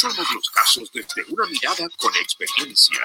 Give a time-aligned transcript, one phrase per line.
[0.00, 3.00] Revisamos los casos desde una mirada con experiencia.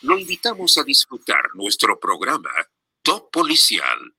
[0.00, 2.50] Lo invitamos a disfrutar nuestro programa
[3.02, 4.09] Top Policial.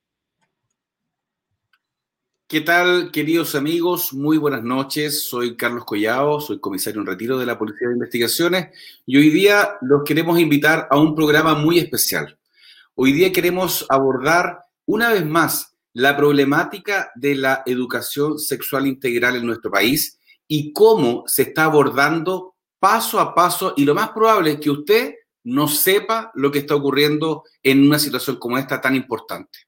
[2.51, 4.11] ¿Qué tal, queridos amigos?
[4.11, 5.23] Muy buenas noches.
[5.23, 9.77] Soy Carlos Collao, soy comisario en retiro de la Policía de Investigaciones y hoy día
[9.79, 12.37] los queremos invitar a un programa muy especial.
[12.93, 19.45] Hoy día queremos abordar una vez más la problemática de la educación sexual integral en
[19.45, 24.59] nuestro país y cómo se está abordando paso a paso y lo más probable es
[24.59, 25.13] que usted
[25.45, 29.59] no sepa lo que está ocurriendo en una situación como esta tan importante.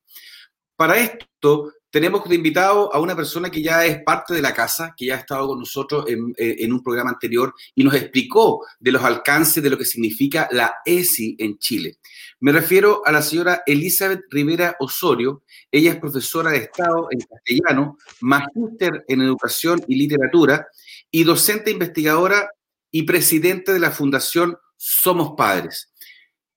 [0.76, 5.06] Para esto tenemos invitado a una persona que ya es parte de la casa, que
[5.06, 9.04] ya ha estado con nosotros en, eh, un programa anterior y nos explicó de los
[9.04, 12.00] alcances de lo que significa la ESI en Chile.
[12.40, 15.44] Me refiero a la señora Elizabeth Rivera Osorio.
[15.72, 20.66] Ella es profesora de Estado en castellano, magíster en educación y literatura
[21.12, 22.50] y docente investigadora
[22.90, 25.94] y presidente de la Fundación Somos Padres.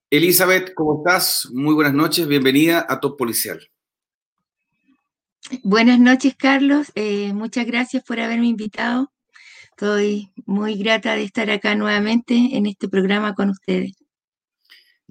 [0.09, 1.47] Elizabeth, ¿cómo estás?
[1.53, 3.69] Muy buenas noches, bienvenida a Top Policial.
[5.63, 6.91] Buenas noches, Carlos.
[6.95, 9.11] Eh, muchas gracias por haberme invitado.
[9.71, 13.93] Estoy muy grata de estar acá nuevamente en este programa con ustedes.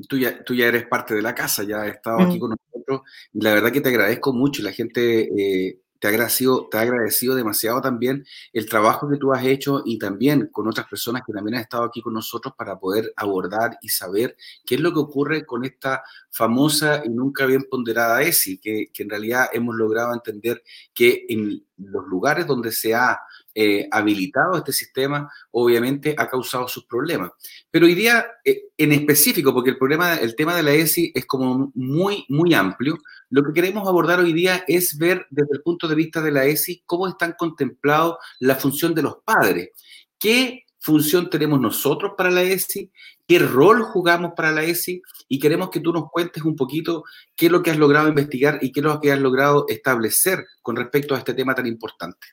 [0.09, 2.41] Tú ya, tú ya eres parte de la casa, ya has estado aquí mm.
[2.41, 3.01] con nosotros.
[3.33, 4.63] La verdad que te agradezco mucho.
[4.63, 9.33] La gente eh, te ha, agradecido, te ha agradecido demasiado también el trabajo que tú
[9.33, 12.79] has hecho y también con otras personas que también han estado aquí con nosotros para
[12.79, 17.67] poder abordar y saber qué es lo que ocurre con esta famosa y nunca bien
[17.71, 20.63] ponderada ESI, que, que en realidad hemos logrado entender
[20.95, 23.21] que en los lugares donde se ha
[23.59, 27.31] eh, habilitado este sistema, obviamente ha causado sus problemas.
[27.71, 31.25] Pero hoy día, eh, en específico, porque el problema, el tema de la ESI es
[31.25, 32.99] como muy, muy amplio,
[33.31, 36.45] lo que queremos abordar hoy día es ver desde el punto de vista de la
[36.45, 39.71] ESI cómo están contemplados la función de los padres.
[40.19, 42.91] ¿Qué función tenemos nosotros para la ESI?
[43.27, 45.03] ¿Qué rol jugamos para la ESI?
[45.29, 47.05] Y queremos que tú nos cuentes un poquito
[47.35, 50.47] qué es lo que has logrado investigar y qué es lo que has logrado establecer
[50.63, 52.29] con respecto a este tema tan importante.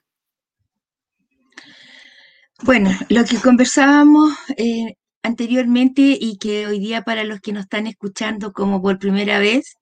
[2.61, 7.87] Bueno, lo que conversábamos eh, anteriormente y que hoy día para los que nos están
[7.87, 9.77] escuchando como por primera vez,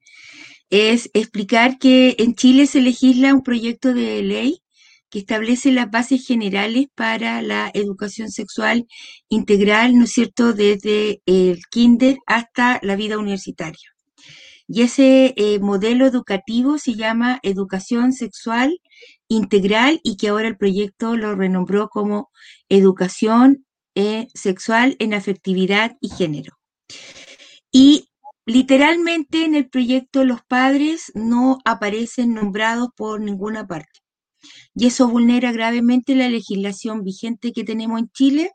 [0.72, 4.64] es explicar que en Chile se legisla un proyecto de ley
[5.10, 8.88] que establece las bases generales para la educación sexual
[9.28, 13.92] integral, ¿no es cierto?, desde el kinder hasta la vida universitaria.
[14.68, 18.80] Y ese eh, modelo educativo se llama educación sexual
[19.28, 22.30] integral y que ahora el proyecto lo renombró como
[22.70, 23.66] educación
[23.96, 26.54] eh, sexual en afectividad y género.
[27.74, 28.11] Y
[28.46, 34.00] literalmente en el proyecto los padres no aparecen nombrados por ninguna parte.
[34.76, 38.52] Y eso vulnera gravemente la legislación vigente que tenemos en Chile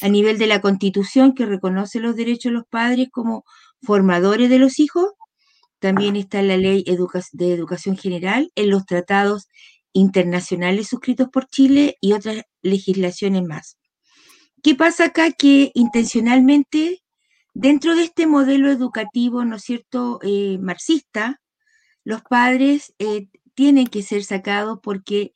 [0.00, 3.44] a nivel de la constitución que reconoce los derechos de los padres como
[3.82, 5.12] formadores de los hijos.
[5.78, 9.48] También está la ley de educación general, en los tratados
[9.92, 13.78] internacionales suscritos por Chile y otras legislaciones más.
[14.62, 15.30] ¿Qué pasa acá?
[15.30, 17.03] Que intencionalmente,
[17.54, 21.40] dentro de este modelo educativo, ¿no es cierto?, eh, marxista,
[22.04, 25.32] los padres eh, tienen que ser sacados porque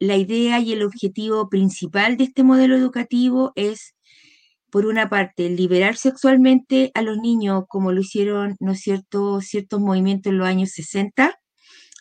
[0.00, 3.94] la idea y el objetivo principal de este modelo educativo es,
[4.70, 9.80] por una parte, liberar sexualmente a los niños, como lo hicieron, ¿no es cierto?, ciertos
[9.80, 11.38] movimientos en los años 60,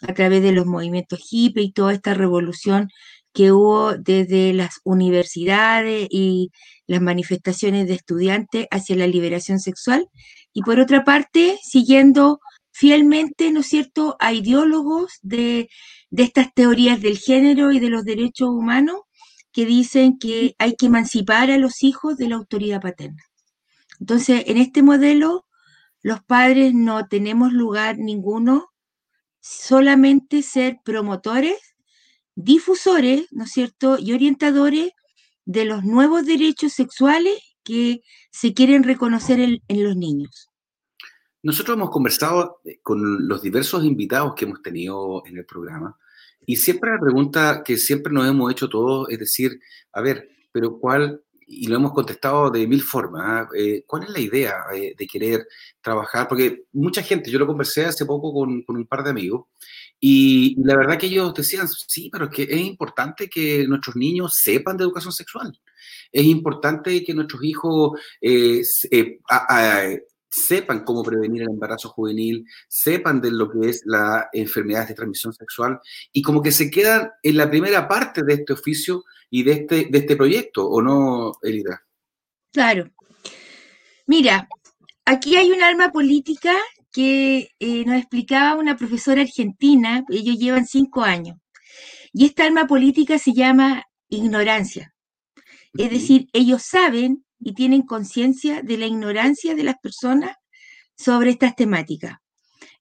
[0.01, 2.89] a través de los movimientos hippie y toda esta revolución
[3.37, 6.49] que hubo desde las universidades y
[6.87, 10.07] las manifestaciones de estudiantes hacia la liberación sexual.
[10.53, 12.39] Y por otra parte, siguiendo
[12.71, 15.69] fielmente, ¿no es cierto?, a ideólogos de,
[16.09, 19.01] de estas teorías del género y de los derechos humanos
[19.51, 23.21] que dicen que hay que emancipar a los hijos de la autoridad paterna.
[23.99, 25.45] Entonces, en este modelo,
[26.01, 28.69] los padres no tenemos lugar ninguno
[29.41, 31.76] solamente ser promotores,
[32.37, 34.91] difusores, ¿no es cierto?, y orientadores
[35.45, 38.01] de los nuevos derechos sexuales que
[38.31, 40.49] se quieren reconocer en, los niños.
[41.41, 45.97] Nosotros hemos conversado eh, con los diversos invitados que hemos tenido en el programa
[46.45, 49.59] y siempre la pregunta que siempre nos hemos hecho todos es decir,
[49.91, 53.23] a ver, pero ¿cuál y lo hemos contestado de mil formas.
[53.25, 53.49] ¿ah?
[53.57, 55.47] Eh, ¿Cuál es la idea eh, de querer
[55.81, 56.27] trabajar?
[56.27, 59.45] Porque mucha gente, yo lo conversé hace poco con, con un par de amigos,
[59.99, 64.35] y, la verdad que ellos decían, sí, pero es que es importante que nuestros niños
[64.35, 65.57] sepan de educación sexual.
[66.11, 68.61] Es importante que nuestros hijos eh,
[68.91, 69.19] eh,
[70.29, 75.33] sepan cómo prevenir el embarazo juvenil, sepan de lo que es la enfermedad de transmisión
[75.33, 75.79] sexual
[76.11, 79.87] y como que se quedan en la primera parte de este oficio y de este,
[79.89, 81.83] de este proyecto, ¿o no, Elida?
[82.51, 82.89] Claro.
[84.05, 84.47] Mira,
[85.05, 86.53] aquí hay un arma política
[86.97, 91.37] que eh, nos explicaba una profesora argentina, ellos llevan cinco años,
[92.11, 94.95] y esta arma política se llama ignorancia.
[95.77, 100.37] Es decir, ellos saben y tienen conciencia de la ignorancia de las personas
[100.95, 102.17] sobre estas temáticas.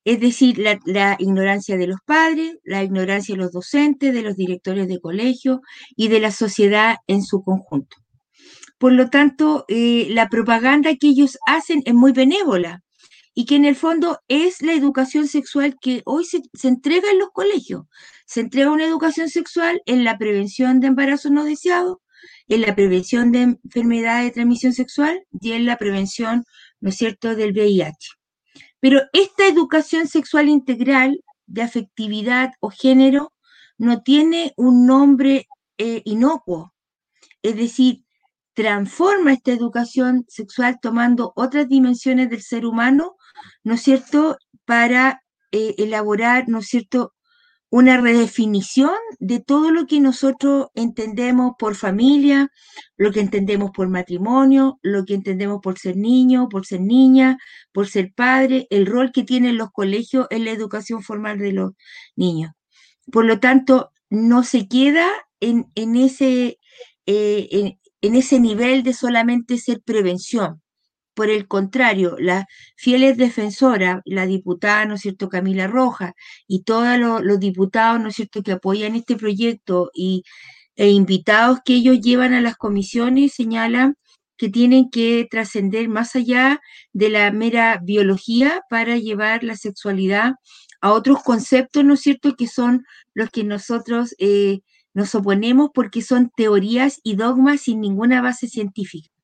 [0.03, 4.89] Es decir, la, ignorancia de los padres, la ignorancia de los docentes, de los directores
[4.89, 5.61] de colegio
[5.95, 7.99] y de la sociedad en su conjunto.
[8.79, 12.83] Por lo tanto, eh, la propaganda que ellos hacen es muy benévola
[13.39, 17.29] y que en el fondo es la educación sexual que hoy se, entrega en los
[17.33, 17.85] colegios.
[18.25, 21.99] Se entrega una educación sexual en la prevención de embarazos no deseados,
[22.49, 26.47] en la prevención de enfermedades de transmisión sexual y en la prevención,
[26.81, 28.13] ¿no es cierto?, del VIH.
[28.81, 33.35] Pero esta educación sexual integral de afectividad o género
[33.77, 35.47] no tiene un nombre
[35.77, 36.73] eh, inocuo.
[37.43, 38.07] Es decir,
[38.55, 43.17] transforma esta educación sexual tomando otras dimensiones del ser humano,
[43.65, 45.23] ¿no es cierto?, para
[45.53, 47.13] eh, elaborar, ¿no es cierto?,
[47.69, 52.51] una redefinición de todo lo que nosotros entendemos por familia,
[52.97, 57.39] lo que entendemos por matrimonio, lo que entendemos por ser niño, por ser niña,
[57.73, 61.73] por ser padre, el rol que tienen los colegios en la educación formal de los
[62.15, 62.53] niños.
[63.11, 65.09] Por lo tanto, no se queda
[65.41, 65.67] en,
[65.97, 66.59] ese,
[67.07, 70.63] eh, en ese nivel de solamente ser prevención,
[71.17, 72.45] por el contrario, las
[72.77, 76.15] fieles defensoras, la diputada, ¿no es cierto?, Camila Roja
[76.47, 80.25] y todos los, diputados, ¿no es cierto?, que apoyan este proyecto y,
[80.77, 83.97] e invitados que ellos llevan a las comisiones señalan
[84.37, 86.61] que tienen que trascender más allá
[86.93, 90.35] de la mera biología para llevar la sexualidad
[90.83, 92.85] a otros conceptos, ¿no es cierto?, que son
[93.15, 94.61] los que nosotros eh,
[94.95, 99.16] nos oponemos porque son teorías y dogmas sin ninguna base científica.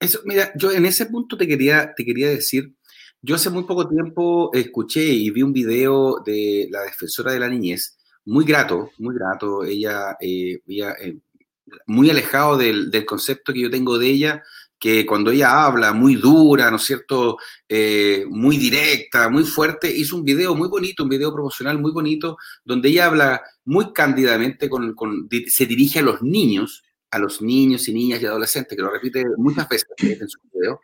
[0.00, 2.72] Eso, mira, yo en ese punto te quería, te quería decir,
[3.20, 7.48] yo hace muy poco tiempo escuché y vi un video de la defensora de la
[7.48, 11.18] niñez, muy grato, muy grato, ella, eh, eh,
[11.86, 14.42] muy alejado del, concepto que yo tengo de ella,
[14.78, 20.14] que cuando ella habla, muy dura, ¿no es cierto?, eh, muy directa, muy fuerte, hizo
[20.14, 24.94] un video muy bonito, un video promocional muy bonito, donde ella habla muy cándidamente, con,
[25.48, 29.24] se dirige a los niños, a los niños y niñas y adolescentes, que lo repite
[29.36, 30.80] muchas veces en su video,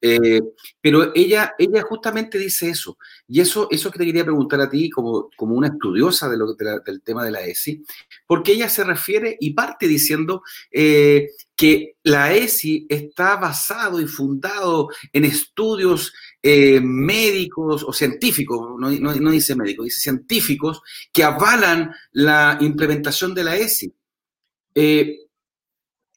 [0.00, 0.40] eh,
[0.80, 4.90] pero ella, ella justamente dice eso, y eso, eso que te quería preguntar a ti
[4.90, 7.82] como, como una estudiosa del tema de la ESI,
[8.26, 14.88] porque ella se refiere y parte diciendo eh, que la ESI está basado y fundado
[15.12, 20.80] en estudios eh, médicos o científicos, no, no, dice médicos, dice científicos,
[21.12, 23.92] que avalan la implementación de la ESI.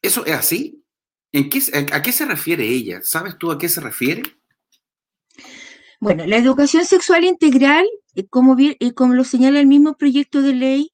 [0.02, 0.84] ¿Eso es así?
[1.32, 3.00] ¿En qué, ¿A qué se refiere ella?
[3.02, 4.22] ¿Sabes tú a qué se refiere?
[6.00, 10.54] Bueno, la educación sexual integral, eh, como, eh, como lo señala el mismo proyecto de
[10.54, 10.90] ley,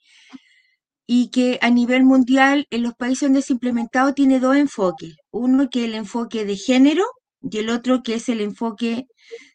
[1.07, 5.17] y que a nivel mundial en los países donde se ha implementado tiene dos enfoques.
[5.31, 7.05] Uno que es el enfoque de género
[7.41, 9.07] y el otro que es el enfoque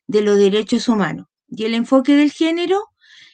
[0.08, 1.28] de los derechos humanos.
[1.48, 2.82] Y el enfoque del género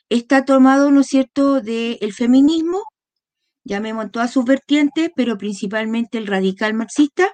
[0.09, 2.83] está tomado, ¿no es cierto?, del feminismo
[3.69, 7.29] llamemos todas sus vertientes, pero principalmente el radical marxista,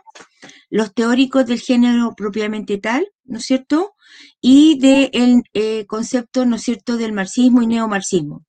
[0.69, 3.93] los teóricos del género propiamente tal, ¿no es cierto?
[4.41, 8.45] Y del eh, concepto, ¿no es cierto?, del marxismo y neomarxismo.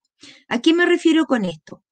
[0.49, 1.83] ¿A qué me refiero con esto?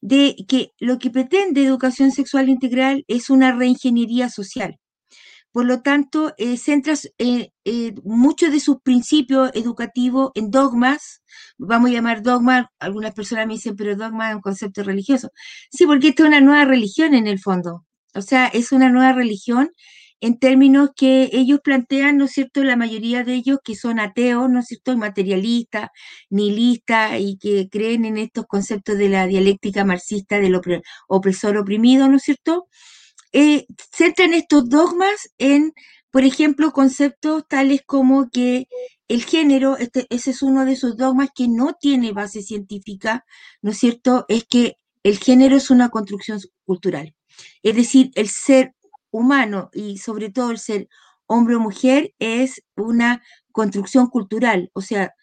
[0.00, 4.78] De que lo que pretende educación sexual integral es una reingeniería social.
[5.52, 11.22] Por lo tanto, eh, centra eh, eh, muchos de sus principios educativos en dogmas,
[11.56, 15.30] vamos a llamar dogma, algunas personas me dicen, pero dogma es un concepto religioso.
[15.70, 17.86] Sí, porque esto es una nueva religión en el fondo.
[18.14, 19.70] O sea, es una nueva religión
[20.20, 24.50] en términos que ellos plantean, ¿no es cierto?, la mayoría de ellos que son ateos,
[24.50, 25.90] ¿no es cierto?, materialistas,
[26.28, 30.60] nihilistas y que creen en estos conceptos de la dialéctica marxista del
[31.08, 32.66] opresor oprimido, ¿no es cierto?
[33.32, 35.72] Eh, centran estos dogmas en,
[36.10, 38.68] por ejemplo, conceptos tales como que
[39.08, 43.24] el género, este, ese es uno de esos dogmas que no tiene base científica,
[43.62, 44.26] ¿no es cierto?
[44.28, 47.14] Es que el género es una construcción cultural.
[47.62, 48.74] Es decir, el ser
[49.10, 50.88] humano y sobre todo el ser
[51.26, 54.70] hombre o mujer es una construcción cultural.
[54.74, 55.14] O sea,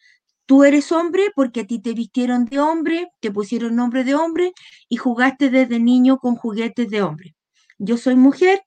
[0.46, 4.54] tú eres hombre porque a ti te vistieron de hombre, te pusieron nombre de hombre
[4.90, 7.35] y jugaste desde niño con juguetes de hombre.
[7.78, 8.62] Yo soy mujer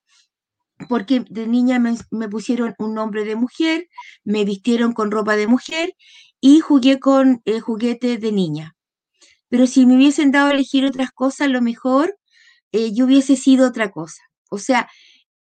[0.89, 3.89] porque de niña me, pusieron un nombre de mujer,
[4.25, 5.95] me vistieron con ropa de mujer
[6.41, 8.77] y jugué con eh, juguetes de niña.
[9.49, 12.17] Pero si me hubiesen dado a elegir otras cosas, a lo mejor
[12.73, 14.23] eh, yo hubiese sido otra cosa.
[14.51, 14.89] O sea,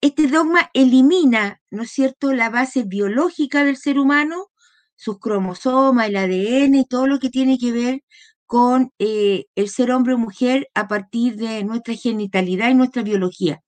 [0.01, 4.47] este dogma elimina, ¿no es cierto?, la base biológica del ser humano,
[4.95, 8.03] sus cromosomas, el ADN todo lo que tiene que ver
[8.45, 13.61] con eh, el ser hombre o mujer a partir de nuestra genitalidad y nuestra biología.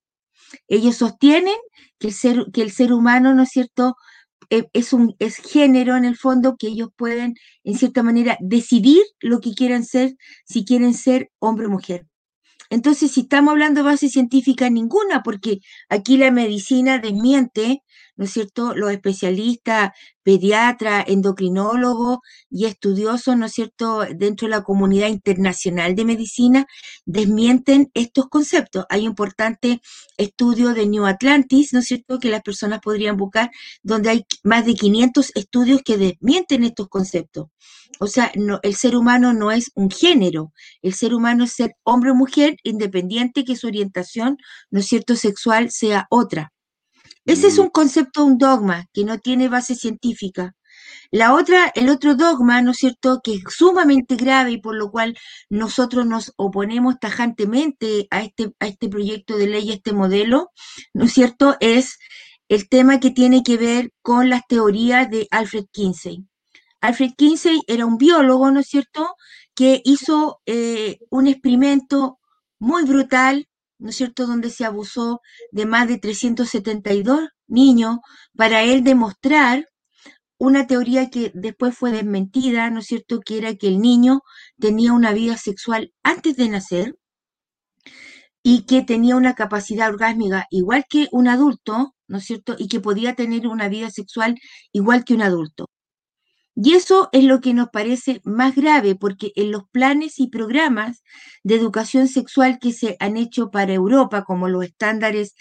[0.67, 1.55] Ellos sostienen
[1.99, 3.95] que el ser, que el ser humano, ¿no es cierto?,
[4.49, 9.03] e, es un es género en el fondo que ellos pueden, en cierta manera, decidir
[9.19, 10.15] lo que quieran ser,
[10.45, 12.07] si quieren ser hombre o mujer.
[12.69, 17.83] Entonces, si estamos hablando de base científica, ninguna, porque aquí la medicina desmiente
[18.17, 18.75] ¿no es cierto?
[18.75, 19.91] Los especialistas,
[20.23, 22.17] pediatras, endocrinólogos
[22.49, 26.65] y estudiosos, ¿no es cierto?, dentro de la comunidad internacional de medicina,
[27.05, 28.85] desmienten estos conceptos.
[28.89, 29.81] Hay un importante
[30.17, 33.51] estudio de New Atlantis, ¿no es cierto?, que las personas podrían buscar,
[33.83, 37.47] donde hay más de 500 estudios que desmienten estos conceptos.
[37.99, 38.31] O sea,
[38.63, 42.57] el ser humano no es un género, el ser humano es ser hombre o mujer,
[42.63, 44.37] independiente que su orientación,
[44.71, 46.51] ¿no es cierto?, sexual sea otra.
[47.27, 47.61] Ese es mm.
[47.61, 50.55] un concepto, un dogma que no tiene base científica.
[51.11, 54.89] La otra, el otro dogma, ¿no es cierto?, que es sumamente grave y por lo
[54.91, 55.17] cual
[55.49, 60.51] nosotros nos oponemos tajantemente a este, a este proyecto de ley, a este modelo,
[60.93, 61.97] ¿no es cierto?, es
[62.47, 66.25] el tema que tiene que ver con las teorías de Alfred Kinsey.
[66.79, 69.15] Alfred Kinsey era un biólogo, ¿no es cierto?,
[69.53, 72.19] que hizo eh, un experimento
[72.59, 73.46] muy brutal
[73.79, 77.97] ¿no es cierto?, donde se abusó de más de 372 niños
[78.35, 79.67] para él demostrar
[80.39, 84.21] una teoría que después fue desmentida, ¿no es cierto?, que era que el niño
[84.59, 86.95] tenía una vida sexual antes de nacer
[88.45, 92.79] y que tenía una capacidad orgásmica igual que un adulto, ¿no es cierto?, y que
[92.79, 94.35] podía tener una vida sexual
[94.71, 95.67] igual que un adulto.
[96.59, 101.03] Y eso es lo que nos parece más grave, porque en los planes y programas
[101.43, 105.35] de educación sexual que se han hecho para Europa, como los estándares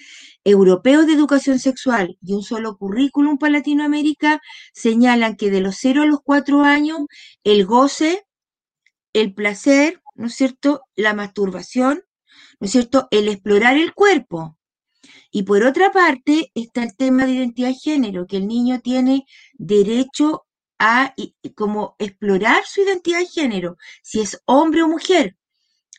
[0.45, 4.43] europeos de educación sexual y un solo currículum para Latinoamérica,
[4.75, 6.99] señalan que de los 0 a los 4 años,
[7.45, 8.27] el goce,
[9.15, 12.03] el placer, ¿no es cierto?, la masturbación,
[12.61, 14.59] ¿no es cierto?, el explorar el cuerpo.
[15.31, 19.25] Y por otra parte está el tema de identidad de género, que el niño tiene
[19.55, 20.46] derecho
[20.79, 21.15] a
[21.55, 25.37] como explorar su identidad de género, si es hombre o mujer.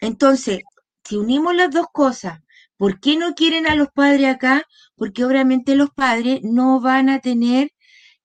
[0.01, 0.61] Entonces,
[1.03, 2.39] si unimos las dos cosas,
[2.77, 4.63] ¿por qué no quieren a los padres acá?
[4.95, 7.71] Porque obviamente los padres no van a tener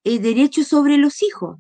[0.05, 1.59] eh, derechos sobre los hijos.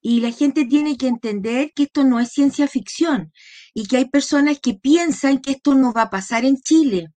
[0.00, 3.32] Y la gente tiene que entender que esto no es ciencia ficción
[3.72, 7.13] y que hay personas que piensan que esto no va a pasar en Chile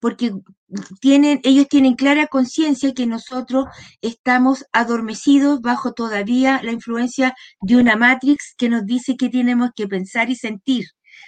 [0.00, 0.32] porque
[1.00, 3.66] tienen, ellos tienen clara conciencia que nosotros
[4.00, 9.88] estamos adormecidos bajo todavía la influencia de una Matrix que nos dice que tenemos que
[9.88, 10.86] pensar y sentir.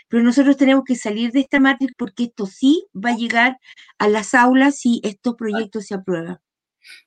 [0.08, 3.58] Pero nosotros tenemos que salir de esta Matrix porque esto sí va a llegar
[3.98, 6.38] a las aulas si estos proyectos se aprueban.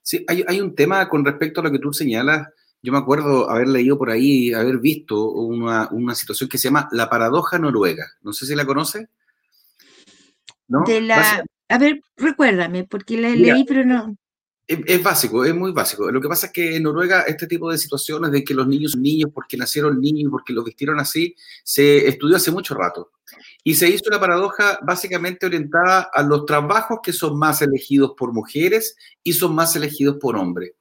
[0.01, 2.47] Sí, hay, hay un tema con respecto a lo que tú señalas.
[2.81, 6.89] Yo me acuerdo haber leído por ahí, haber visto una, una situación que se llama
[6.91, 8.05] la paradoja noruega.
[8.21, 9.07] No sé si la conoce.
[10.67, 14.15] De la, a ver, recuérdame, porque la leí, pero no.
[14.65, 16.09] Es, básico, es muy básico.
[16.09, 18.93] Lo que pasa es que en Noruega este tipo de situaciones de que los niños
[18.93, 23.11] son niños porque nacieron niños y porque los vistieron así, se estudió hace mucho rato.
[23.63, 28.31] Y se hizo una paradoja básicamente orientada a los trabajos que son más elegidos por
[28.31, 30.71] mujeres y son más elegidos por hombres.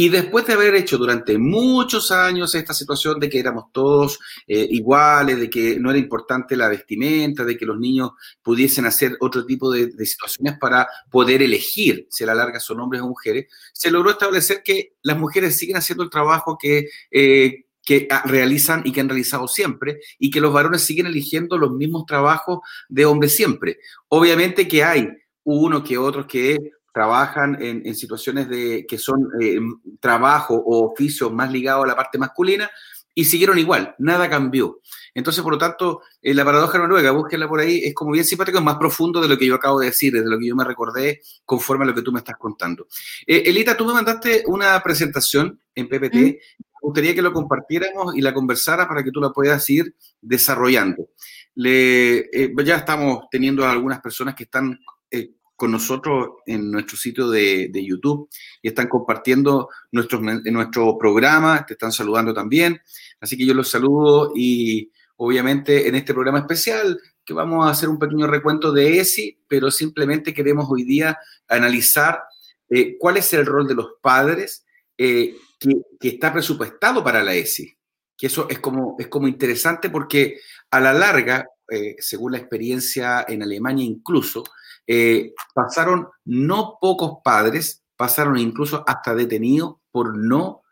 [0.00, 4.66] Y después de haber hecho durante muchos años esta situación de que éramos todos eh,
[4.70, 9.44] iguales, de que no era importante la vestimenta, de que los niños pudiesen hacer otro
[9.44, 13.90] tipo de, situaciones para poder elegir si a la larga son hombres o mujeres, se
[13.90, 16.88] logró establecer que las mujeres siguen haciendo el trabajo que...
[17.10, 21.72] Eh, que realizan y que han realizado siempre, y que los varones siguen eligiendo los
[21.72, 23.78] mismos trabajos de hombres siempre.
[24.08, 25.08] Obviamente que hay
[25.44, 26.58] uno que otros que
[26.92, 29.58] trabajan en, situaciones de, que son eh,
[30.00, 32.70] trabajo o oficios más ligados a la parte masculina
[33.14, 34.80] y siguieron igual, nada cambió.
[35.14, 38.58] Entonces, por lo tanto, eh, la paradoja noruega, búsquela por ahí, es como bien simpático,
[38.58, 40.64] es más profundo de lo que yo acabo de decir, de lo que yo me
[40.64, 42.86] recordé conforme a lo que tú me estás contando.
[43.26, 46.38] Eh, Elita, tú me mandaste una presentación en PPT, me
[46.82, 51.08] gustaría que lo compartiéramos y la conversara para que tú la puedas ir desarrollando.
[51.56, 52.30] Le,
[52.64, 54.78] ya estamos teniendo algunas personas que están
[55.60, 58.30] con nosotros en nuestro sitio de, YouTube
[58.62, 62.80] y están compartiendo nuestro, nuestro programa, te están saludando también.
[63.20, 67.90] Así que yo los saludo y obviamente en este programa especial que vamos a hacer
[67.90, 72.22] un pequeño recuento de ESI, pero simplemente queremos hoy día analizar
[72.70, 74.64] eh, cuál es el rol de los padres
[74.96, 77.76] eh, que, está presupuestado para la ESI.
[78.16, 80.40] Que eso es como, es como interesante porque
[80.70, 84.42] a la larga, eh, según la experiencia en Alemania incluso,
[85.54, 90.62] pasaron no pocos padres, pasaron incluso hasta detenidos por no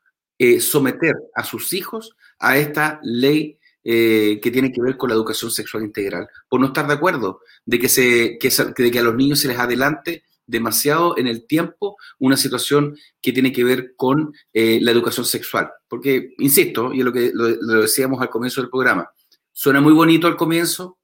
[0.61, 5.51] someter a sus hijos a esta ley eh, que tiene que ver con la educación
[5.51, 9.15] sexual integral, por no estar de acuerdo de que, se, que, de que a los
[9.15, 14.35] niños se les adelante demasiado en el tiempo una situación que tiene que ver con
[14.53, 15.71] eh, la educación sexual.
[15.89, 17.47] Porque, insisto, y es lo que lo,
[17.81, 19.11] decíamos al comienzo del programa,
[19.53, 20.98] suena muy bonito al comienzo,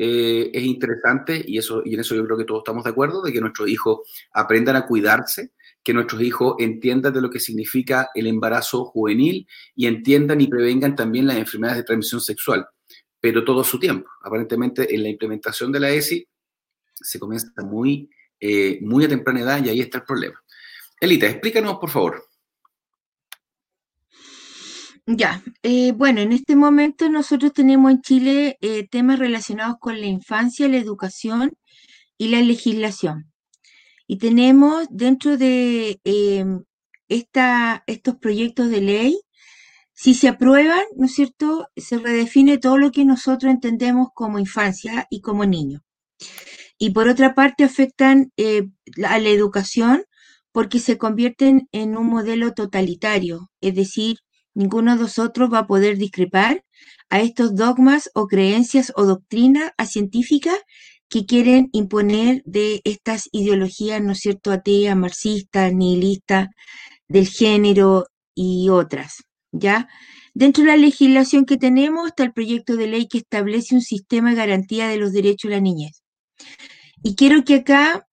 [0.00, 3.20] eh, es interesante y, eso, y en eso yo creo que todos estamos de acuerdo,
[3.20, 3.98] de que nuestros hijos
[4.32, 5.50] aprendan a cuidarse,
[5.82, 10.94] que nuestros hijos entiendan de lo que significa el embarazo juvenil y entiendan y prevengan
[10.94, 12.68] también las enfermedades de transmisión sexual,
[13.20, 14.08] pero todo su tiempo.
[14.22, 16.28] Aparentemente en la implementación de la ESI
[16.94, 20.40] se comienza muy, eh, muy a temprana edad y ahí está el problema.
[21.00, 22.27] Elita, explícanos por favor.
[25.10, 30.06] Ya, eh, bueno, en este momento nosotros tenemos en Chile eh, temas relacionados con la
[30.06, 31.56] infancia, la educación
[32.18, 33.32] y la legislación.
[34.06, 36.64] Y tenemos dentro de em,
[37.08, 39.20] estos proyectos de ley,
[39.94, 45.06] si se aprueban, ¿no es cierto?, se redefine todo lo que nosotros entendemos como infancia
[45.10, 45.80] y como niño.
[46.78, 48.64] Y por otra parte, afectan eh,
[49.06, 50.04] a la educación
[50.52, 54.18] porque se convierten en un modelo totalitario, es decir,
[54.58, 56.64] ninguno de nosotros va a poder discrepar
[57.10, 60.56] a estos dogmas o creencias o doctrinas científicas
[61.08, 66.48] que quieren imponer de estas ideologías, ¿no es cierto?, ateas, marxistas, nihilistas,
[67.06, 69.88] del género y otras, ¿ya?
[70.34, 74.30] Dentro de la legislación que tenemos está el proyecto de ley que establece un sistema
[74.30, 76.02] de garantía de los derechos de la niñez.
[77.02, 78.06] Y quiero que acá,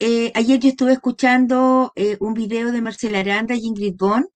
[0.00, 4.26] eh, ayer yo estuve escuchando eh, un video de Marcela Aranda y Ingrid Bond,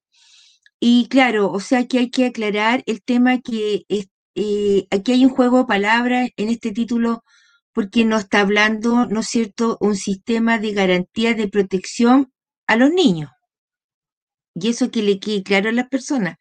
[0.80, 5.30] y claro, o sea que hay que aclarar el tema que eh, aquí hay un
[5.32, 7.24] juego de palabras en este título
[7.72, 12.32] porque no está hablando, ¿no es cierto?, un sistema de garantía de protección
[12.66, 13.30] a los niños.
[14.54, 16.36] Y eso que le quede claro a las personas.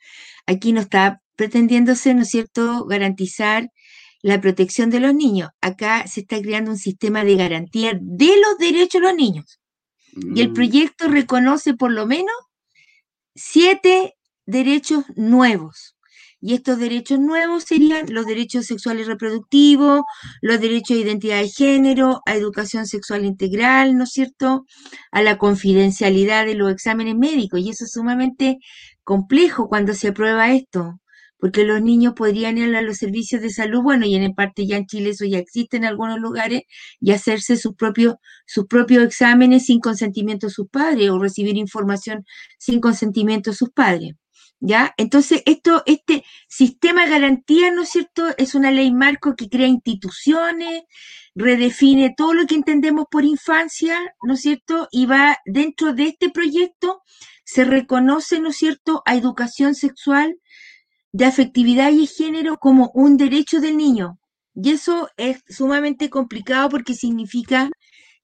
[0.47, 3.69] Aquí no está pretendiéndose, ¿no es cierto?, garantizar
[4.21, 5.50] la protección de los niños.
[5.62, 9.60] Acá se está creando un sistema de garantía de los derechos de los niños.
[10.13, 10.54] Y el mm.
[10.54, 12.36] proyecto reconoce por lo menos
[13.36, 14.16] siete
[14.47, 15.95] derechos nuevos.
[16.39, 20.01] Y estos derechos nuevos serían los derechos sexuales reproductivos,
[20.41, 24.65] los derechos de identidad de género, a educación sexual integral, ¿no es cierto?
[25.12, 27.60] A la confidencialidad de los exámenes médicos.
[27.60, 28.57] Y eso es sumamente
[29.03, 30.99] complejo cuando se aprueba esto,
[31.39, 34.77] porque los niños podrían ir a los servicios de salud, bueno, y en parte ya
[34.77, 36.63] en Chile eso ya existe en algunos lugares,
[36.99, 42.25] y hacerse sus propios, sus propios exámenes sin consentimiento de sus padres o recibir información
[42.60, 44.13] sin consentimiento de sus padres.
[44.59, 44.93] ¿Ya?
[44.97, 49.67] Entonces, esto, este sistema de garantía, ¿no es cierto?, es una ley marco que crea
[49.67, 50.83] instituciones,
[51.35, 54.87] redefine todo lo que entendemos por infancia, ¿no es cierto?
[54.91, 57.03] Y va dentro de este proyecto,
[57.45, 60.39] se reconoce, ¿no es cierto?, a educación sexual,
[61.11, 64.19] de afectividad y género como un derecho del niño.
[64.55, 67.69] Y eso es sumamente complicado porque significa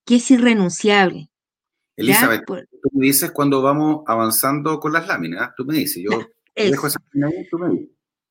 [0.06, 1.30] que es irrenunciable.
[1.96, 6.10] Elizabeth, tú me dices cuando vamos avanzando con las láminas, tú me dices, yo
[6.56, 7.90] dejo esa ahí, tú me dices.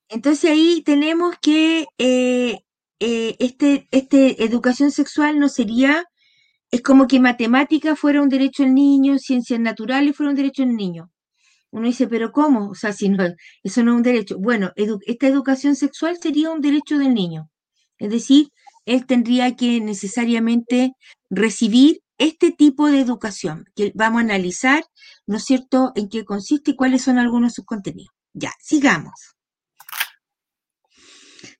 [0.09, 2.61] Entonces ahí tenemos que eh,
[3.01, 6.05] eh, este, este educación sexual no sería,
[6.70, 10.77] es como que matemática fuera un derecho del niño, ciencias naturales fuera un derecho del
[10.77, 11.11] niño.
[11.70, 12.68] Uno dice, pero ¿cómo?
[12.68, 13.25] O sea, si no,
[13.62, 14.38] eso no es un derecho.
[14.38, 17.48] Bueno, esta educación sexual sería un derecho del niño.
[17.98, 18.48] Es decir,
[18.85, 20.92] él tendría que necesariamente
[21.31, 24.85] recibir este tipo de educación que vamos a analizar,
[25.27, 28.14] ¿no es cierto?, en qué consiste y cuáles son algunos de sus contenidos.
[28.33, 29.37] Ya, sigamos.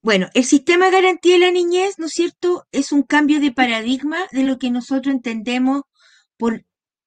[0.03, 3.53] Bueno, el sistema de garantía de la niñez, ¿no es cierto?, es un cambio de
[3.53, 5.83] paradigma de lo que nosotros entendemos
[6.37, 6.65] por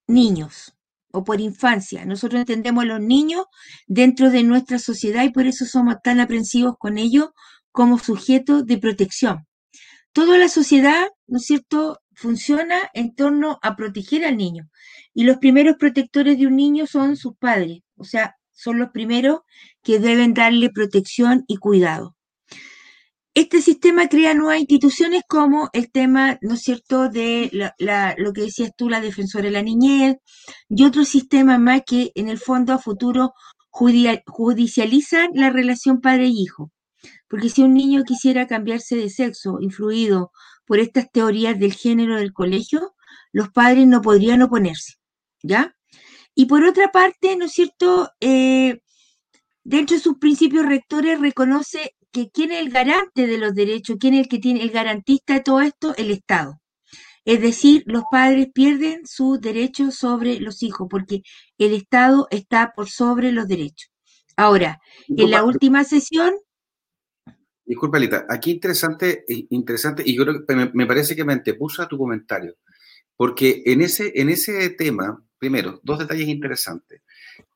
[0.07, 0.73] niños
[1.11, 2.05] o por infancia.
[2.05, 3.45] Nosotros entendemos a los niños
[3.87, 7.29] dentro de nuestra sociedad y por eso somos tan aprensivos con ellos
[7.71, 9.45] como sujetos de protección.
[10.13, 14.69] Toda la sociedad, ¿no es cierto?, funciona en torno a proteger al niño.
[15.13, 19.39] Y los primeros protectores de un niño son sus padres, o sea, son los primeros
[19.83, 22.15] que deben darle protección y cuidado.
[23.33, 27.51] Este sistema crea nuevas instituciones como el tema, ¿no es cierto?, de
[28.17, 30.15] lo que decías tú, la defensora de la niñez,
[30.69, 33.33] y otros sistemas más que en el fondo a futuro
[33.69, 36.71] judicializan la relación padre-hijo.
[37.27, 40.31] Porque si un niño quisiera cambiarse de sexo, influido
[40.65, 42.95] por estas teorías del género del colegio,
[43.31, 44.93] los padres no podrían oponerse,
[45.43, 45.75] ¿ya?
[46.35, 48.09] Y por otra parte, ¿no es cierto?
[48.19, 48.81] Eh,
[49.63, 54.13] dentro de sus principios rectores reconoce que quién es el garante de los derechos, quién
[54.13, 56.61] es el que tiene el garantista de todo esto, el Estado.
[57.25, 61.23] Es decir, los padres pierden sus derechos sobre los hijos porque
[61.57, 63.91] el Estado está por sobre los derechos.
[64.37, 66.33] Ahora, en la última sesión...
[67.65, 71.87] Disculpa, Lita, aquí interesante, interesante y yo creo que me, parece que me antepuso a
[71.87, 72.55] tu comentario,
[73.17, 77.01] porque en ese, en ese tema, primero, dos detalles interesantes.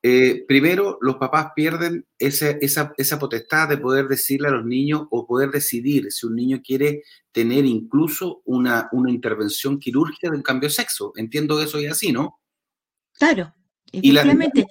[0.02, 5.26] Eh, primero, los papás pierden esa, esa, potestad de poder decirle a los niños o
[5.26, 10.68] poder decidir si un niño quiere tener incluso una, una intervención quirúrgica de un cambio
[10.68, 11.12] de sexo.
[11.14, 12.40] Entiendo que eso es así, ¿no?
[13.16, 13.54] Claro,
[13.92, 14.66] efectivamente.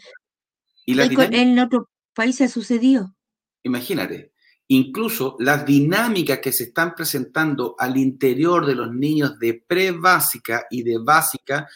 [0.86, 3.16] Y, la, en otro país ha sucedido.
[3.64, 4.34] Imagínate,
[4.70, 10.84] incluso las dinámicas que se están presentando al interior de los niños de pre-básica y
[10.84, 11.68] de básica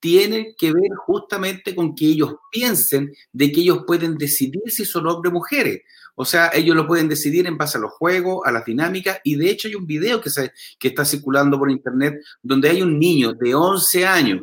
[0.00, 5.06] tienen que ver justamente con que ellos piensen de que ellos pueden decidir si son
[5.06, 5.82] hombres o mujeres.
[6.14, 9.34] O sea, ellos lo pueden decidir en base a los juegos, a las dinámicas, y
[9.36, 12.98] de hecho hay un video que, se, que está circulando por internet donde hay un
[12.98, 14.42] niño de 11 años,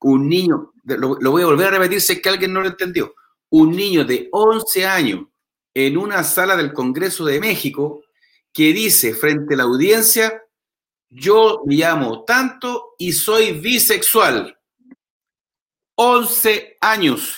[0.00, 2.66] un niño, lo, lo voy a volver a repetir si es que alguien no lo
[2.66, 3.14] entendió,
[3.50, 5.20] un niño de 11 años
[5.74, 8.02] en una sala del Congreso de México
[8.52, 10.42] que dice frente a la audiencia,
[11.08, 14.56] yo me llamo tanto y soy bisexual.
[15.96, 17.36] 11 años.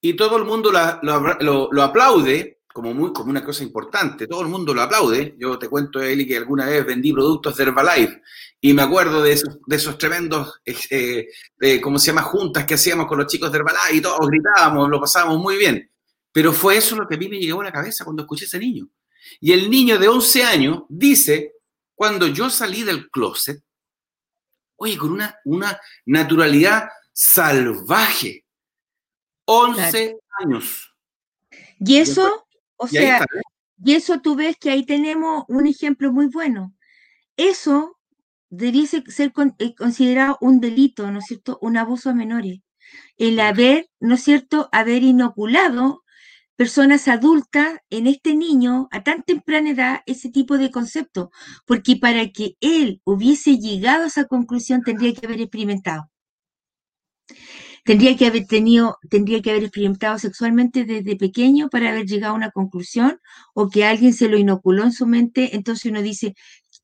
[0.00, 4.26] Y todo el mundo lo, aplaude como, muy, como una cosa importante.
[4.26, 5.34] Todo el mundo lo aplaude.
[5.38, 8.22] Yo te cuento, Eli, que alguna vez vendí productos de Herbalife
[8.60, 11.28] y me acuerdo de esos, de esos tremendos, eh,
[11.60, 14.88] eh ¿cómo se llama?, juntas que hacíamos con los chicos de Herbalife y todos gritábamos,
[14.88, 15.90] lo pasábamos muy bien.
[16.36, 18.48] Pero fue eso lo que a mí me llegó a la cabeza cuando escuché a
[18.48, 18.90] ese niño.
[19.40, 21.54] Y el niño de 11 años dice,
[21.94, 23.64] cuando yo salí del closet,
[24.76, 28.44] oye, con una, una naturalidad salvaje.
[29.46, 30.94] 11 años.
[31.80, 32.46] Y eso,
[32.76, 33.42] o sea, ¿eh?
[33.82, 36.76] y eso tú ves que ahí tenemos un ejemplo muy bueno.
[37.38, 37.98] Eso
[38.50, 41.58] debería ser eh, considerado un delito, ¿no es cierto?
[41.62, 42.60] Un abuso a menores.
[43.16, 46.02] El haber, ¿no es cierto?, haber inoculado
[46.56, 51.30] personas adultas en este niño a tan temprana edad ese tipo de concepto,
[51.66, 56.10] porque para que él hubiese llegado a esa conclusión tendría que haber experimentado.
[57.84, 62.36] Tendría que haber tenido, tendría que haber experimentado sexualmente desde pequeño para haber llegado a
[62.36, 63.20] una conclusión
[63.54, 66.34] o que alguien se lo inoculó en su mente, entonces uno dice,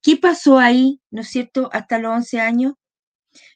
[0.00, 2.74] ¿qué pasó ahí, no es cierto, hasta los 11 años?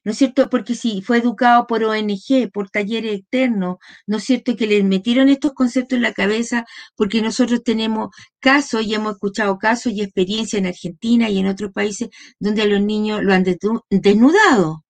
[0.05, 0.49] ¿No es cierto?
[0.51, 4.57] Porque si fue educado por ONG, por talleres externos, ¿no es cierto?
[4.57, 6.65] Que le metieron estos conceptos en la cabeza,
[6.97, 8.09] porque nosotros tenemos
[8.41, 12.09] casos y hemos escuchado casos y experiencias en Argentina y en otros países
[12.41, 13.45] donde a los niños lo han
[13.91, 14.85] desnudado.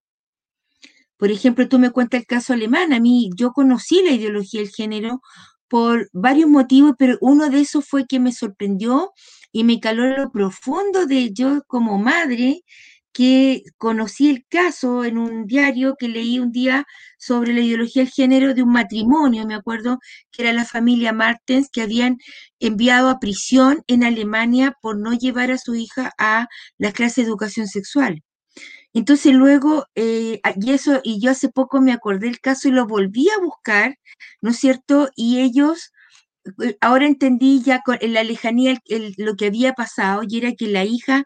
[1.16, 2.92] Por ejemplo, tú me cuentas el caso alemán.
[2.92, 5.20] A mí, yo conocí la ideología del género
[5.68, 9.12] por varios motivos, pero uno de esos fue que me sorprendió
[9.53, 12.62] y me caló lo profundo de yo como madre,
[13.16, 16.85] que conocí el caso en un diario que leí un día
[17.18, 19.98] sobre la ideología del género de un matrimonio, me acuerdo
[20.31, 22.18] que era la familia Martens, que habían
[22.61, 27.29] enviado a prisión en Alemania por no llevar a su hija a la clase de
[27.29, 28.22] educación sexual.
[28.92, 32.87] Entonces luego, eh, y eso, y yo hace poco me acordé del caso y lo
[32.87, 33.96] volví a buscar,
[34.42, 35.09] ¿no es cierto?
[35.16, 35.90] Y ellos,
[36.80, 38.78] ahora entendí ya con la lejanía
[39.18, 41.24] lo que había pasado, y era que la hija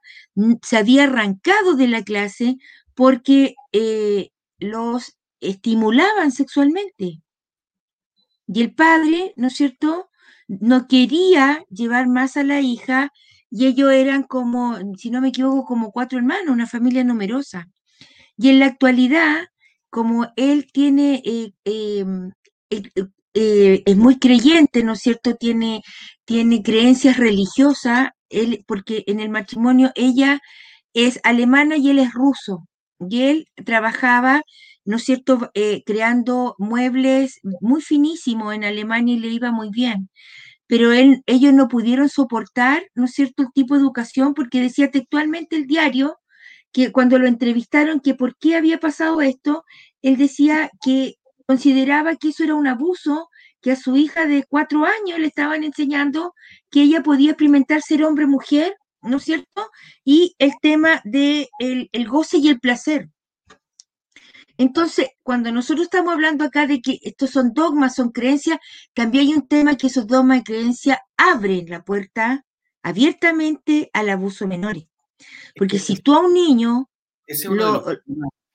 [0.62, 2.56] se había arrancado de la clase
[2.94, 7.22] porque eh, los estimulaban sexualmente.
[8.46, 10.10] Y el padre, ¿no es cierto?
[10.48, 13.12] No quería llevar más a la hija
[13.50, 17.68] y ellos eran como, si no me equivoco, como cuatro hermanos, una familia numerosa.
[18.36, 19.46] Y en la actualidad,
[19.90, 22.32] como él tiene, eh, em,
[23.34, 25.34] eh, es muy creyente, ¿no es cierto?
[25.36, 25.82] Tiene,
[26.24, 30.40] tiene creencias religiosas, él, porque en el matrimonio ella
[30.94, 32.66] es alemana y él es ruso.
[33.00, 34.42] Y él trabajaba,
[34.84, 40.10] ¿no es cierto?, eh, creando muebles muy finísimos en Alemania y le iba muy bien
[40.70, 45.56] pero ellos no pudieron soportar, ¿no es cierto?, el tipo de educación, porque decía textualmente
[45.56, 46.18] el diario
[46.72, 49.64] que cuando lo entrevistaron que por qué había pasado esto,
[50.02, 51.16] él decía que
[51.50, 53.28] consideraba que eso era un abuso,
[53.60, 56.32] que a su hija de cuatro años le estaban enseñando
[56.70, 59.68] que ella podía experimentar ser hombre mujer, ¿no es cierto?
[60.04, 63.08] Y el tema de el goce y el placer.
[64.58, 68.60] Entonces, cuando nosotros estamos hablando acá de que estos son dogmas, son creencias,
[68.94, 72.46] también hay un tema que esos dogmas y creencias abren la puerta
[72.80, 74.84] abiertamente al abuso menores.
[75.56, 76.88] Porque si tú a un niño...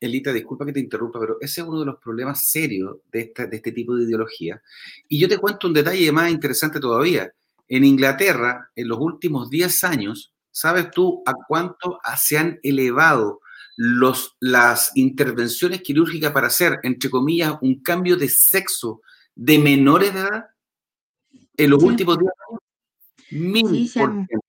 [0.06, 3.46] Elita, disculpa que te interrumpa, pero ese es uno de los problemas serios de, esta,
[3.46, 4.62] de este tipo de ideología.
[5.08, 7.32] Y yo te cuento un detalle más interesante todavía.
[7.68, 13.41] En Inglaterra, en los últimos 10 años, ¿sabes tú a cuánto se han elevado
[13.76, 19.02] los, las intervenciones quirúrgicas para hacer, entre comillas, un cambio de sexo
[19.36, 20.46] de menores de edad?
[21.58, 22.62] En los últimos 10 años,
[23.32, 24.39] mil por ciento.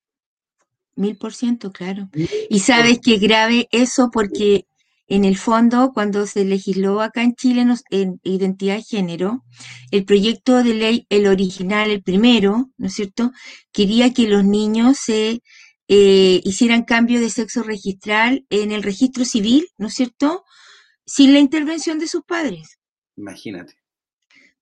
[0.97, 2.09] Mil por ciento, claro.
[2.49, 4.67] Y sabes qué grave eso porque
[5.09, 9.45] en el fondo, cuando se legisló acá en Chile en identidad de género,
[9.91, 13.33] el proyecto de ley, el original, el primero, ¿no es cierto?,
[13.73, 15.43] quería que los niños se
[15.89, 20.45] eh, hicieran cambio de sexo registral en el registro civil, ¿no es cierto?,
[21.07, 22.79] sin la intervención de sus padres.
[23.17, 23.75] Imagínate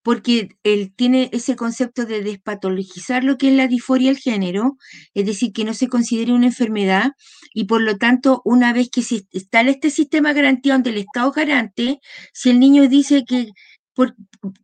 [0.04, 4.76] porque él tiene ese concepto de despatologizar lo que es la disforia del género,
[5.14, 7.12] es decir, que no se considere una enfermedad
[7.54, 9.00] y por lo tanto, una vez que
[9.32, 12.00] está este sistema garantía donde el Estado garante,
[12.34, 13.48] si el niño dice que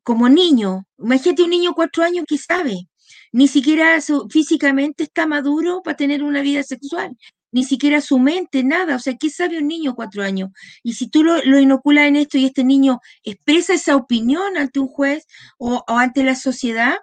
[0.03, 2.88] como niño, imagínate un niño de cuatro años que sabe,
[3.33, 3.98] ni siquiera
[4.29, 7.16] físicamente está maduro para tener una vida sexual
[7.52, 8.96] ni siquiera su mente, nada.
[8.96, 10.50] O sea, ¿qué sabe un niño cuatro años?
[10.82, 14.88] Y si tú lo, inoculas en esto y este niño expresa esa opinión ante un
[14.88, 15.26] juez
[15.58, 16.96] o, ante la sociedad,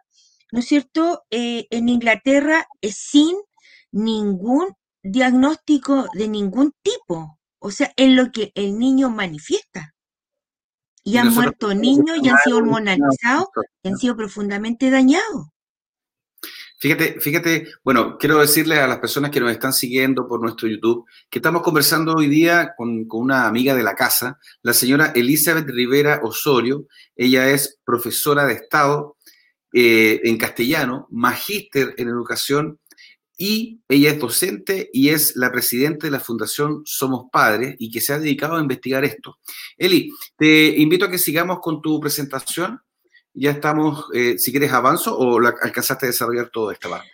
[0.51, 1.23] ¿no es cierto?
[1.29, 3.35] Eh, en Inglaterra es sin
[3.91, 4.67] ningún
[5.03, 7.39] diagnóstico de ningún tipo.
[7.59, 9.93] O sea, es lo que el niño manifiesta.
[11.03, 13.47] Y, han muerto niños y han sido hormonalizados,
[13.81, 15.47] y han sido profundamente dañados.
[16.79, 21.05] Fíjate, fíjate, bueno, quiero decirle a las personas que nos están siguiendo por nuestro YouTube
[21.27, 26.21] que estamos conversando hoy día con, una amiga de la casa, la señora Elizabeth Rivera
[26.23, 26.85] Osorio.
[27.15, 29.17] Ella es profesora de Estado
[29.73, 32.79] eh, en castellano, magíster en educación
[33.35, 38.01] y ella es docente y es la presidenta de la Fundación Somos Padres y que
[38.01, 39.39] se ha dedicado a investigar esto.
[39.77, 42.79] Eli, te invito a que sigamos con tu presentación
[43.39, 47.09] ya estamos, eh, si quieres avanzo o alcanzaste a desarrollar todo esta parte.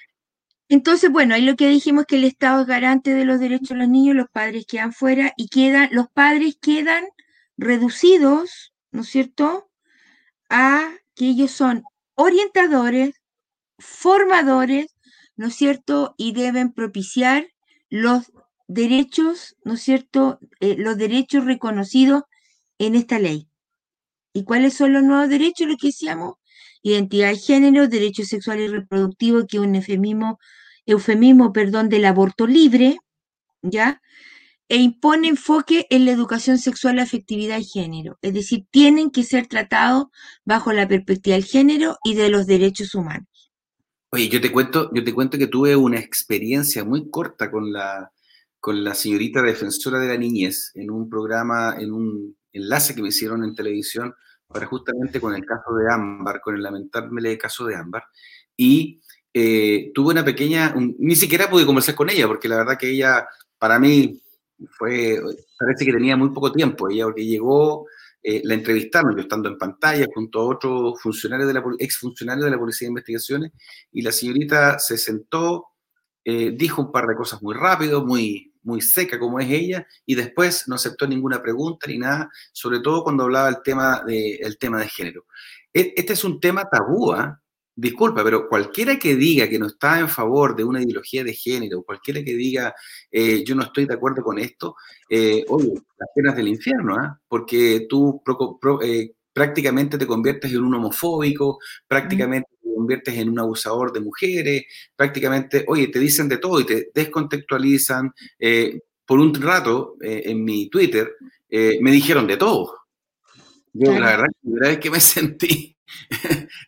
[0.70, 3.76] Entonces, bueno, ahí lo que dijimos que el Estado es garante de los derechos de
[3.76, 7.04] los niños, los padres quedan fuera y quedan, los padres quedan
[7.58, 9.70] reducidos, ¿no es cierto?,
[10.50, 11.84] a que ellos son
[12.16, 13.22] orientadores,
[13.78, 14.96] formadores,
[15.36, 17.48] ¿no es cierto?, y deben propiciar
[17.90, 18.32] los
[18.68, 22.24] derechos, ¿no es cierto?, eh, los derechos reconocidos
[22.80, 23.50] en esta ley.
[24.34, 25.68] ¿Y cuáles son los nuevos derechos?
[25.68, 26.36] Lo que decíamos,
[26.82, 30.40] identidad de género, derecho sexual y reproductivo, que es un eufemismo,
[30.86, 32.98] eufemismo perdón, del aborto libre,
[33.62, 34.02] ¿ya?
[34.68, 38.18] E impone enfoque en la educación sexual, afectividad y género.
[38.22, 40.08] Es decir, tienen que ser tratados
[40.46, 43.52] bajo la perspectiva del género y de los derechos humanos.
[44.10, 48.12] Oye, yo te cuento, yo te cuento que tuve una experiencia muy corta con la,
[48.60, 53.10] con la señorita defensora de la niñez en un programa, en un enlace que me
[53.10, 54.16] hicieron en televisión
[54.48, 58.04] para justamente con el caso de Ámbar, con el lamentable caso de Ámbar.
[58.56, 59.02] Y
[59.34, 63.28] eh, tuve una pequeña, ni siquiera pude conversar con ella, porque la verdad que ella,
[63.58, 64.22] para mí,
[64.78, 65.20] fue,
[65.58, 66.90] parece que tenía muy poco tiempo.
[66.90, 67.88] Ella, porque llegó,
[68.22, 72.46] eh, la entrevistaron, yo estando en pantalla junto a otros funcionarios de la, ex funcionarios
[72.46, 73.52] de la Policía de Investigaciones,
[73.92, 75.66] y la señorita se sentó,
[76.24, 80.16] eh, dijo un par de cosas muy rápido, muy, muy seca como es ella, y
[80.16, 84.58] después no aceptó ninguna pregunta ni nada, sobre todo cuando hablaba el tema de, el
[84.58, 85.26] tema de género.
[85.74, 87.40] E, este es un tema tabú, ¿ah?
[87.76, 91.84] disculpa, pero cualquiera que diga que no está en favor de una ideología de género,
[91.84, 92.74] cualquiera que diga
[93.12, 94.76] eh, yo no estoy de acuerdo con esto,
[95.10, 97.20] eh, oye, las penas del infierno, ¿ah?
[97.28, 98.22] porque tú
[98.84, 104.64] eh, prácticamente te conviertes en un homofóbico, prácticamente te conviertes en un abusador de mujeres,
[104.96, 108.12] prácticamente, oye, te dicen de todo y te descontextualizan.
[108.38, 111.14] Eh, por un rato, eh, en mi Twitter,
[111.50, 112.74] eh, me dijeron de todo.
[113.72, 115.78] Yo, la verdad, la verdad es que me sentí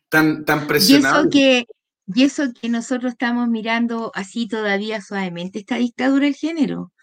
[0.09, 1.15] tan, tan presionado.
[1.15, 1.65] Y eso, que,
[2.07, 6.93] y eso que nosotros estamos mirando así todavía suavemente, esta dictadura del género.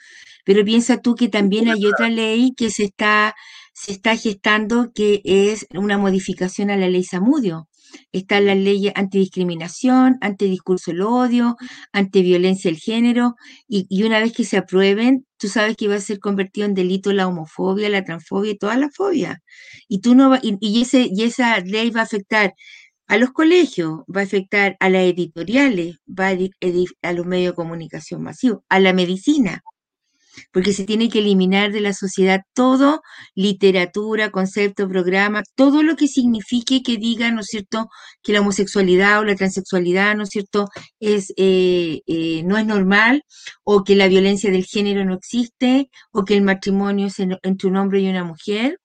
[0.45, 3.35] Pero piensa tú que también hay otra ley que se está
[3.73, 7.69] se está gestando que es una modificación a la ley Samudio.
[8.13, 11.57] Está la ley antidiscriminación, antidiscurso del odio,
[11.93, 13.35] antiviolencia del género,
[13.69, 17.13] y, una vez que se aprueben, tú sabes que va a ser convertido en delito
[17.13, 19.43] la homofobia, la transfobia y toda la fobia.
[19.89, 22.55] Y, tú no y, ese, y esa ley va a afectar
[23.09, 26.39] a los colegios, va a afectar a las editoriales, va a,
[27.03, 29.63] a los medios de comunicación masivos, a la medicina.
[30.53, 33.03] Porque se tiene que eliminar de la sociedad todo,
[33.35, 37.89] literatura, concepto, programa, todo lo que signifique que diga, ¿no es cierto?,
[38.23, 40.69] que la homosexualidad o la transexualidad, ¿no es cierto?,
[41.01, 43.23] es, eh, eh, no es normal,
[43.65, 47.77] o que la violencia del género no existe, o que el matrimonio es entre un
[47.77, 48.79] hombre y una mujer,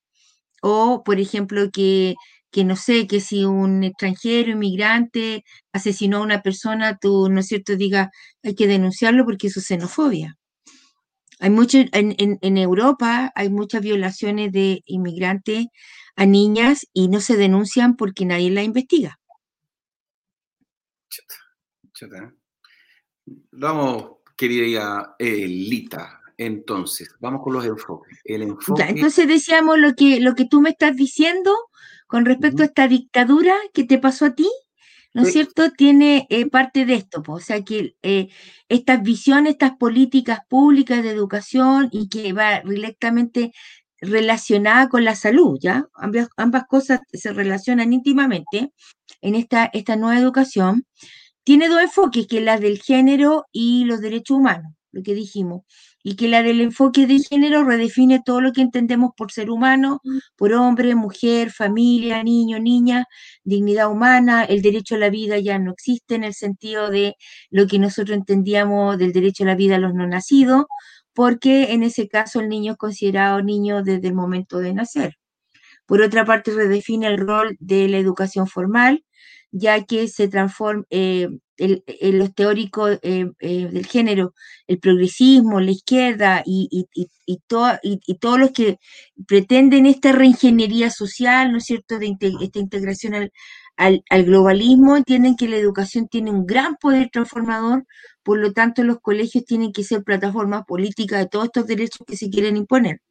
[0.61, 2.15] o, por ejemplo, que
[2.51, 7.47] que no sé, que si un extranjero, inmigrante, asesinó a una persona, tú, ¿no es
[7.47, 8.09] cierto?, diga,
[8.43, 10.37] hay que denunciarlo porque eso es xenofobia.
[11.39, 15.67] Hay mucho, en, en, Europa hay muchas violaciones de inmigrantes
[16.15, 19.19] a niñas y no se denuncian porque nadie la investiga.
[23.51, 28.19] Vamos, querida Elita, entonces, vamos con los enfoques.
[28.23, 28.83] El enfoque...
[28.83, 31.51] entonces decíamos lo que, lo que tú me estás diciendo
[32.05, 34.49] con respecto a esta dictadura que te pasó a ti,
[35.17, 35.71] ¿no es cierto?
[35.71, 38.29] Tiene eh, parte de esto, o sea que eh,
[38.69, 43.51] estas visiones, estas políticas públicas de educación y que va directamente
[43.99, 45.87] relacionada con la salud, ¿ya?
[45.95, 48.71] Ambas, ambas cosas se relacionan íntimamente
[49.21, 50.85] en esta, esta nueva educación.
[51.43, 55.61] Tiene dos enfoques, que es la del género y los derechos humanos, lo que dijimos
[56.03, 60.01] y que la del enfoque de género redefine todo lo que entendemos por ser humano,
[60.35, 63.05] por hombre, mujer, familia, niño, niña,
[63.43, 67.15] dignidad humana, el derecho a la vida ya no existe en el sentido de
[67.49, 70.65] lo que nosotros entendíamos del derecho a la vida a los no nacidos,
[71.13, 75.15] porque en ese caso el niño es considerado niño desde el momento de nacer.
[75.85, 79.03] Por otra parte, redefine el rol de la educación formal,
[79.51, 84.33] ya que se transforma, eh, el, los teóricos eh, eh, del género,
[84.67, 88.77] el progresismo, la izquierda y, y, y, todos los que
[89.27, 93.31] pretenden esta reingeniería social, ¿no es cierto?, de esta integración al,
[93.75, 97.85] al, al, globalismo, entienden que la educación tiene un gran poder transformador,
[98.23, 102.17] por lo tanto los colegios tienen que ser plataformas políticas de todos estos derechos que
[102.17, 103.01] se quieren imponer.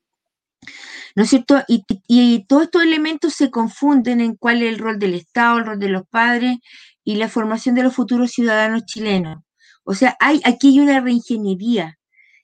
[1.16, 1.62] ¿No es cierto?
[1.66, 5.64] Y, y, todos estos elementos se confunden en cuál es el rol del Estado, el
[5.64, 6.58] rol de los padres
[7.04, 9.38] y la formación de los futuros ciudadanos chilenos.
[9.82, 11.98] O sea, hay, aquí hay una reingeniería,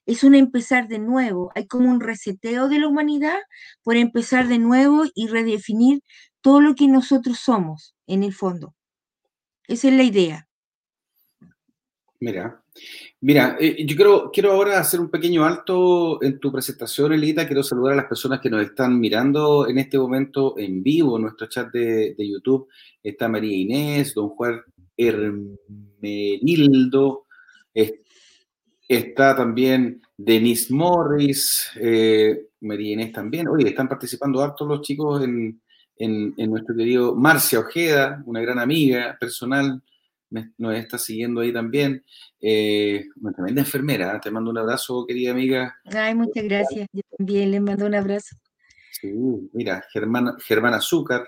[0.07, 3.37] es un empezar de nuevo, hay como un reseteo de la humanidad
[3.83, 6.03] por empezar de nuevo y redefinir
[6.41, 8.75] todo lo que nosotros somos en el fondo.
[9.69, 10.49] Esa es la idea.
[12.21, 12.62] Mira,
[13.21, 17.47] mira, eh, yo quiero, quiero ahora hacer un pequeño alto en tu presentación, Elita.
[17.47, 21.23] Quiero saludar a las personas que nos están mirando en este momento en vivo en
[21.23, 22.69] nuestro chat de, YouTube.
[23.03, 24.61] Está María Inés, don Juan
[24.97, 26.47] Hermenildo,
[28.89, 33.49] está también Denise Morris, eh, María Inés también.
[33.49, 35.61] Oye, están participando hartos los chicos en,
[35.97, 39.83] en, en nuestro querido Marcia Ojeda, una gran amiga personal
[40.59, 42.05] nos está siguiendo ahí también.
[42.41, 43.05] Eh,
[43.37, 44.21] también de enfermera, ¿eh?
[44.23, 45.77] te mando un abrazo, querida amiga.
[45.85, 46.89] Ay, muchas gracias.
[46.93, 48.37] Yo también le mando un abrazo.
[48.91, 49.13] Sí,
[49.53, 51.25] mira, Germán, Germán Azúcar.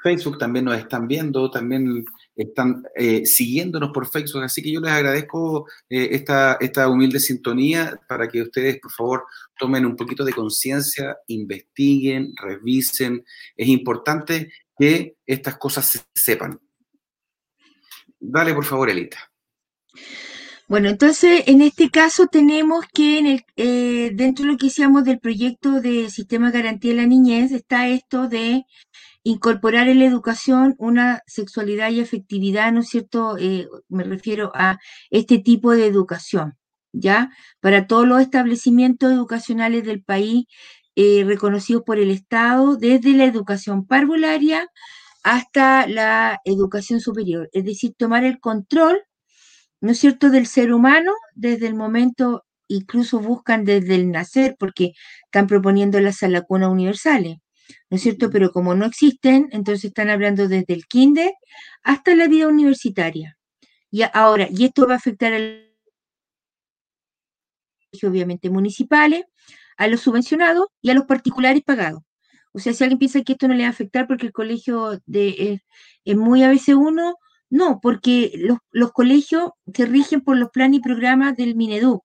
[0.00, 2.04] Facebook también nos están viendo, también
[2.36, 8.28] están eh, siguiéndonos por Facebook, así que yo les agradezco esta, esta humilde sintonía para
[8.28, 9.24] que ustedes, por favor,
[9.58, 13.24] tomen un poquito de conciencia, investiguen, revisen.
[13.56, 16.60] Es importante que estas cosas se sepan.
[18.20, 19.18] Dale, por favor, Elita.
[20.68, 25.80] Bueno, entonces en este caso tenemos que eh, dentro de lo que hicimos del proyecto
[25.80, 28.64] de Sistema de Garantía de la Niñez está esto de
[29.22, 33.38] incorporar en la educación una sexualidad y afectividad, ¿no es cierto?
[33.38, 34.78] Eh, me refiero a
[35.10, 36.58] este tipo de educación,
[36.92, 37.30] ¿ya?
[37.60, 40.46] Para todos los establecimientos educacionales del país
[40.96, 44.68] eh, reconocidos por el Estado, desde la educación parvularia
[45.28, 48.98] hasta la educación superior, es decir, tomar el control,
[49.82, 54.92] ¿no es cierto?, del ser humano desde el momento, incluso buscan desde el nacer, porque
[55.26, 57.36] están proponiendo las salacunas universales,
[57.90, 58.30] ¿no es cierto?
[58.30, 61.34] Pero como no existen, entonces están hablando desde el kinder
[61.82, 63.36] hasta la vida universitaria.
[63.90, 65.68] Y ahora, y esto va a afectar al
[68.02, 69.24] obviamente municipales,
[69.76, 72.02] a los subvencionados y a los particulares pagados.
[72.58, 75.00] O sea, si alguien piensa que esto no le va a afectar porque el colegio
[75.06, 75.62] de,
[76.04, 77.14] es muy ABC1,
[77.50, 78.32] no, porque
[78.72, 82.02] los, colegios se rigen por los planes y programas del Minedu.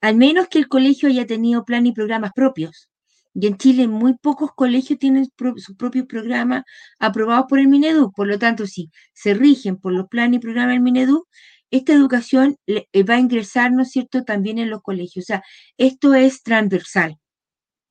[0.00, 2.88] Al menos que el colegio haya tenido planes y programas propios.
[3.34, 5.24] Y en Chile muy pocos colegios tienen
[5.56, 6.62] sus propios programas
[7.00, 8.12] aprobados por el Minedu.
[8.12, 11.26] Por lo tanto, si se rigen por los planes y programas del Minedu,
[11.72, 15.24] esta educación eh, va a ingresar, ¿no es cierto?, también en los colegios.
[15.24, 15.42] O sea,
[15.78, 17.19] esto es transversal.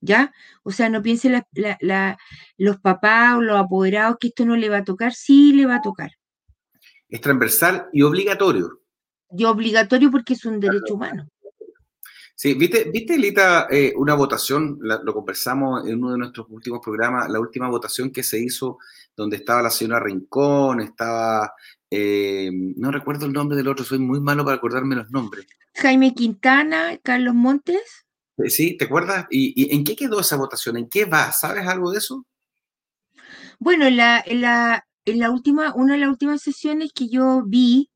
[0.01, 0.33] ¿Ya?
[0.63, 1.43] O sea, no piensen
[2.57, 5.75] los papás o los apoderados que esto no le va a tocar, sí le va
[5.75, 6.11] a tocar.
[7.07, 8.81] Es transversal y obligatorio.
[9.31, 11.27] Y obligatorio porque es un derecho humano.
[12.35, 17.29] Sí, viste, viste Lita, eh, una votación, lo conversamos en uno de nuestros últimos programas,
[17.29, 18.77] la última votación que se hizo
[19.13, 21.53] donde estaba la señora Rincón, estaba,
[21.91, 25.47] eh, no recuerdo el nombre del otro, soy muy malo para acordarme los nombres.
[25.75, 28.05] Jaime Quintana, Carlos Montes.
[28.43, 29.27] Eh, sí, ¿te acuerdas?
[29.29, 30.77] ¿Y, en qué quedó esa votación?
[30.77, 31.31] ¿En qué va?
[31.31, 32.25] ¿Sabes algo de eso?
[33.59, 37.89] Bueno, la, la, en la última, una de las últimas sesiones que yo vi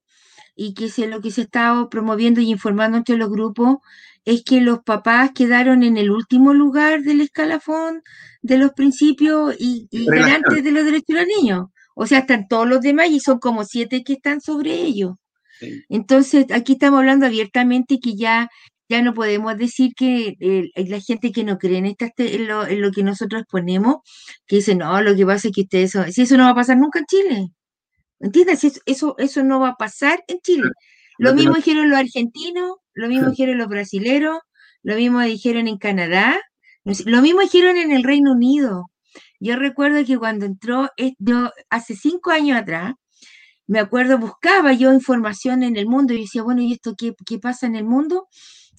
[0.55, 3.77] y que es lo que se ha estado promoviendo y informando entre los grupos
[4.25, 8.03] es que los papás quedaron en el último lugar del escalafón
[8.41, 11.65] de los principios y, delante de los derechos de los niños.
[11.95, 15.15] O sea, están todos los demás y son como siete que están sobre ellos.
[15.89, 18.49] Entonces, aquí estamos hablando abiertamente que ya,
[18.89, 22.67] ya no podemos decir que eh, la gente que no cree en, esta, en, lo,
[22.67, 23.97] en lo que nosotros exponemos,
[24.45, 26.77] que dice, no, lo que pasa es que ustedes, si eso no va a pasar
[26.77, 27.47] nunca en Chile.
[28.19, 28.81] ¿Entiendes?
[28.85, 30.69] Eso, eso no va a pasar en Chile.
[31.17, 34.39] Lo mismo dijeron los argentinos, lo mismo dijeron los brasileros,
[34.81, 36.39] lo mismo dijeron en Canadá,
[36.83, 38.85] lo mismo dijeron en el Reino Unido.
[39.39, 42.93] Yo recuerdo que cuando entró, yo, hace cinco años atrás,
[43.67, 47.39] me acuerdo, buscaba yo información en el mundo y decía, bueno, ¿y esto qué, qué
[47.39, 48.27] pasa en el mundo?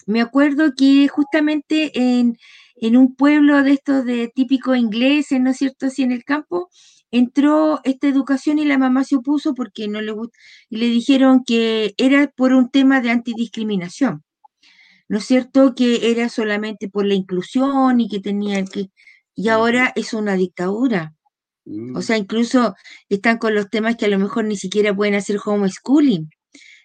[0.07, 2.37] Me acuerdo que justamente en,
[2.77, 6.69] en un pueblo de estos de típico ingleses, ¿no es cierto?, así en el campo,
[7.11, 10.37] entró esta educación y la mamá se opuso porque no le gustó,
[10.69, 14.25] y le dijeron que era por un tema de antidiscriminación.
[15.09, 15.75] ¿No es cierto?
[15.75, 18.91] Que era solamente por la inclusión y que tenían que...
[19.37, 21.15] Y ahora es una dictadura.
[21.67, 22.03] O mm.
[22.03, 22.75] sea, incluso
[23.09, 26.31] están con los temas que a lo mejor ni siquiera pueden hacer homeschooling.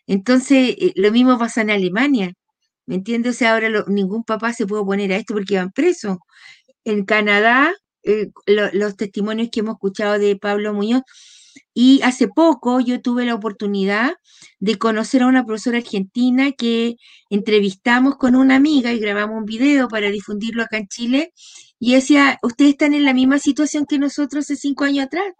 [0.08, 2.34] Entonces, eh, lo mismo pasa en Alemania.
[2.90, 3.36] ¿Me entiendes?
[3.36, 6.18] O sea, ahora ningún papá se puede oponer a esto porque van presos.
[6.84, 7.72] En Canadá
[8.04, 11.04] eh, los testimonios que hemos escuchado de Pablo Muñoz.
[11.74, 14.14] Y hace poco yo tuve la oportunidad
[14.60, 16.96] de conocer a una profesora argentina que
[17.30, 21.32] entrevistamos con una amiga y grabamos un video para difundirlo acá en Chile.
[21.80, 25.32] Y decía, ustedes están en la misma situación que nosotros hace cinco años atrás.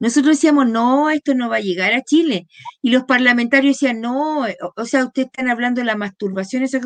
[0.00, 2.48] Nosotros decíamos, no, esto no va a llegar a Chile.
[2.82, 4.46] Y los parlamentarios decían, no,
[4.76, 6.78] o, sea, ustedes están hablando de la masturbación, eso,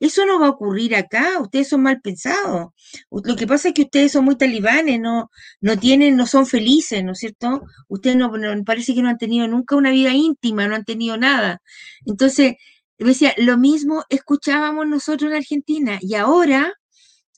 [0.00, 2.70] eso no va a ocurrir acá, ustedes son mal pensados.
[3.10, 7.04] Lo que pasa es que ustedes son muy talibanes, no, no tienen, no son felices,
[7.04, 7.62] ¿no es cierto?
[7.88, 8.32] Ustedes no,
[8.64, 11.60] parece que no han tenido nunca una vida íntima, no han tenido nada.
[12.06, 12.54] Entonces,
[12.98, 16.72] decía, lo mismo escuchábamos nosotros en Argentina y ahora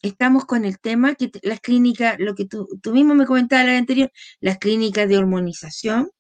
[0.09, 3.79] estamos con el tema que las clínicas, lo que tú, tú mismo me comentabas la
[3.79, 6.11] anterior, las clínicas de hormonización.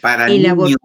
[0.00, 0.76] Para niños.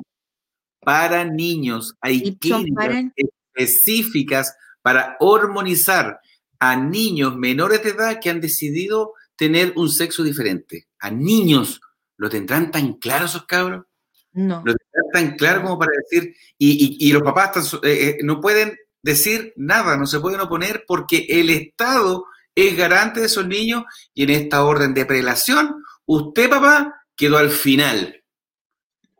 [0.79, 1.95] Para niños.
[2.01, 6.19] Hay clínicas específicas para hormonizar
[6.59, 10.87] a niños menores de edad que han decidido tener un sexo diferente.
[10.99, 11.81] A niños.
[12.17, 13.85] ¿Lo tendrán tan claro esos cabros?
[14.33, 14.61] No.
[14.65, 19.53] Lo tendrán tan claro como para decir, y, los papás eh, eh, no pueden decir
[19.55, 22.25] nada, no se pueden oponer porque el Estado
[22.55, 23.83] es garante de esos niños
[24.13, 28.23] y en esta orden de prelación, usted, papá, quedó al final.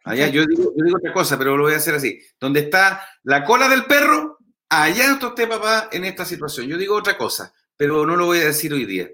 [0.04, 2.20] Allá, yo digo, otra cosa, pero lo voy a hacer así.
[2.40, 6.68] Donde está la cola del perro, allá está usted, papá, en esta situación.
[6.68, 9.10] Yo digo otra cosa, pero no lo voy a decir hoy día.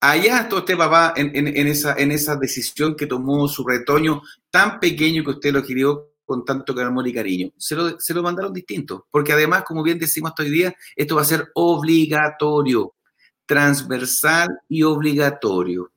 [0.00, 5.24] Allá está usted, papá, en, esa, en esa decisión que tomó su retoño tan pequeño
[5.24, 7.50] que usted lo querió con tanto amor y cariño.
[7.56, 11.16] Se lo, se lo mandaron distinto, porque además, como bien decimos hasta hoy día, esto
[11.16, 12.94] va a ser obligatorio
[13.46, 15.90] transversal y obligatorio.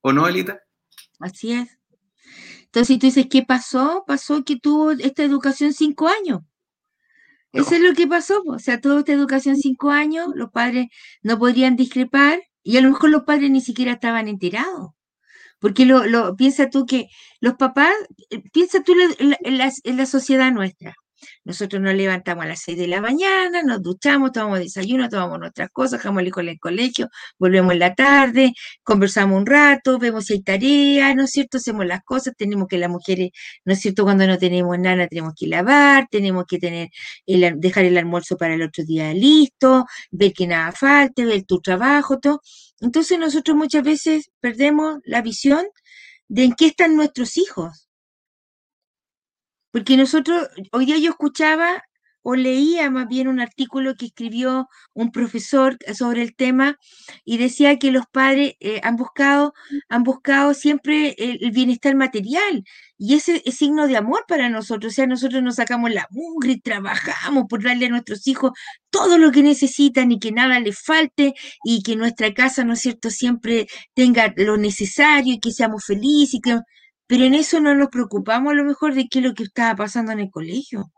[0.00, 0.58] ¿O no, Elita?
[1.20, 1.68] Así es.
[2.62, 4.04] Entonces, tú dices, ¿qué pasó?
[4.06, 6.40] Pasó que tuvo esta educación cinco años.
[7.52, 8.42] Eso es lo que pasó.
[8.46, 10.86] O sea, toda esta educación cinco años, los padres
[11.22, 14.92] no podrían discrepar y a lo mejor los padres ni siquiera estaban enterados.
[15.64, 17.06] Porque lo, lo piensa tú que
[17.40, 17.94] los papás,
[18.30, 20.94] eh, piensa tú en la sociedad nuestra.
[21.44, 25.70] Nosotros nos levantamos a las 6 de la mañana, nos duchamos, tomamos desayuno, tomamos nuestras
[25.70, 27.08] cosas, dejamos al hijo en el colegio,
[27.38, 28.52] volvemos en la tarde,
[28.82, 31.58] conversamos un rato, vemos si hay tareas, ¿no es cierto?
[31.58, 33.30] Hacemos las cosas, tenemos que las mujeres,
[33.64, 34.04] ¿no es cierto?
[34.04, 36.88] Cuando no tenemos nada, tenemos que lavar, tenemos que tener
[37.26, 41.60] el, dejar el almuerzo para el otro día listo, ver que nada falte, ver tu
[41.60, 42.40] trabajo, todo.
[42.80, 45.66] Entonces nosotros muchas veces perdemos la visión
[46.28, 47.88] de en qué están nuestros hijos.
[49.74, 51.82] Porque nosotros, hoy día yo escuchaba
[52.22, 56.78] o leía más bien un artículo que escribió un profesor sobre el tema
[57.24, 59.52] y decía que los padres eh, han buscado
[59.88, 62.62] han buscado siempre el, bienestar material
[62.98, 66.52] y ese es signo de amor para nosotros, o sea, nosotros nos sacamos la mugre
[66.52, 68.52] y trabajamos por darle a nuestros hijos
[68.90, 72.80] todo lo que necesitan y que nada les falte y que nuestra casa, ¿no es
[72.80, 76.60] cierto?, siempre tenga lo necesario y que seamos felices y que
[77.06, 79.76] pero en eso no nos preocupamos a lo mejor de qué es lo que estaba
[79.76, 80.92] pasando en el colegio.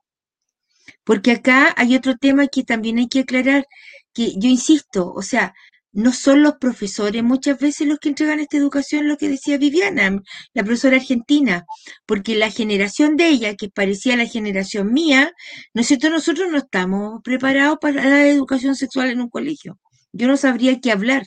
[1.04, 3.66] Porque acá hay otro tema que también hay que aclarar,
[4.12, 5.54] que yo insisto, o sea,
[5.96, 10.20] no son los profesores muchas veces los que entregan esta educación, lo que decía Viviana,
[10.52, 11.64] la profesora argentina,
[12.04, 15.32] porque la generación de ella, que parecía la generación mía,
[15.72, 16.10] ¿no es cierto?
[16.10, 19.78] Nosotros no estamos preparados para la educación sexual en un colegio.
[20.12, 21.24] Yo no sabría qué hablar.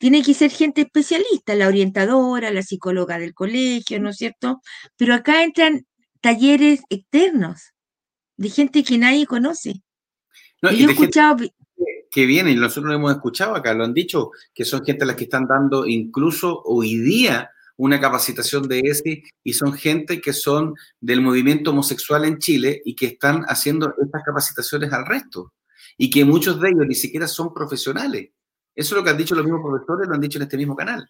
[0.00, 4.62] Tiene que ser gente especialista, la orientadora, la psicóloga del colegio, ¿no es cierto?
[4.96, 5.86] Pero acá entran
[6.22, 7.74] talleres externos
[8.38, 9.82] de gente que nadie conoce.
[10.62, 11.36] No, y yo he escuchado
[12.10, 15.16] que vienen, nosotros lo hemos escuchado acá, lo han dicho, que son gente a las
[15.16, 20.74] que están dando incluso hoy día una capacitación de ese y son gente que son
[20.98, 25.52] del movimiento homosexual en Chile y que están haciendo estas capacitaciones al resto
[25.98, 28.30] y que muchos de ellos ni siquiera son profesionales.
[28.80, 30.74] Eso es lo que han dicho los mismos profesores, lo han dicho en este mismo
[30.74, 31.06] canal.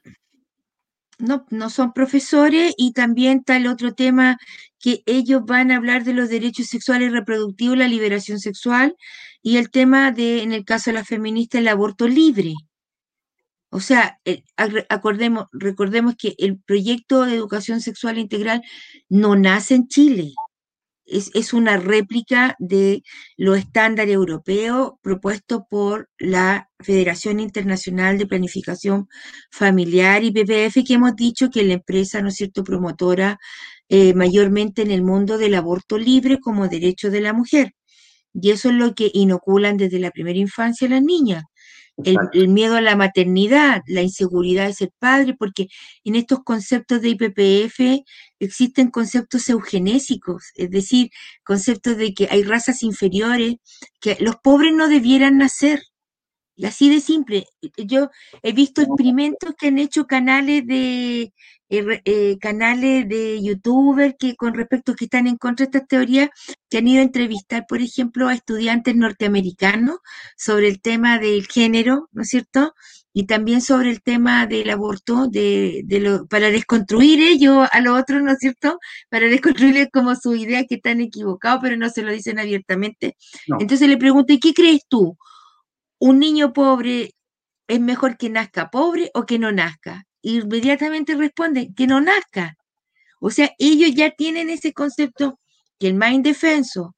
[1.19, 4.39] No, no son profesores y también está el otro tema
[4.81, 8.97] que ellos van a hablar de los derechos sexuales y reproductivos, la liberación sexual
[9.41, 12.55] y el tema de, en el caso de la feminista, el aborto libre.
[13.69, 14.19] O sea,
[14.89, 18.63] acordemos, recordemos que el proyecto de educación sexual integral
[19.09, 20.33] no nace en Chile.
[21.11, 23.03] Es, es una réplica de
[23.37, 29.09] los estándares europeos propuestos por la Federación Internacional de Planificación
[29.51, 33.39] Familiar y PPF, que hemos dicho que la empresa, ¿no es cierto?, promotora
[33.89, 37.75] eh, mayormente en el mundo del aborto libre como derecho de la mujer.
[38.33, 41.45] Y eso es lo que inoculan desde la primera infancia a las niñas.
[41.97, 45.69] El, miedo a la maternidad, la inseguridad de ser padre, porque
[46.05, 48.05] en estos conceptos de IPPF
[48.39, 51.11] existen conceptos eugenésicos, es decir,
[51.45, 53.57] conceptos de que hay razas inferiores,
[54.01, 55.83] que los pobres no debieran nacer.
[56.61, 57.47] Y así de simple.
[57.79, 58.11] Yo
[58.43, 61.33] he visto experimentos que han hecho canales de
[61.71, 66.29] eh, eh, canales de youtubers que con respecto que están en contra de estas teorías,
[66.69, 70.01] que han ido a entrevistar, por ejemplo, a estudiantes norteamericanos
[70.37, 72.75] sobre el tema del género, ¿no es cierto?
[73.15, 77.99] Y también sobre el tema del aborto, de, de lo, para desconstruir ellos a los
[77.99, 78.79] otros, ¿no es cierto?
[79.09, 83.17] Para desconstruirles como su idea que están equivocados, pero no se lo dicen abiertamente.
[83.59, 85.17] Entonces le pregunto, ¿y qué crees tú?
[86.01, 87.15] ¿Un niño pobre
[87.69, 90.07] es mejor que nazca pobre o que no nazca?
[90.23, 92.57] inmediatamente responden que no nazca.
[93.21, 95.39] O sea, ellos ya tienen ese concepto
[95.79, 96.95] que el más indefenso,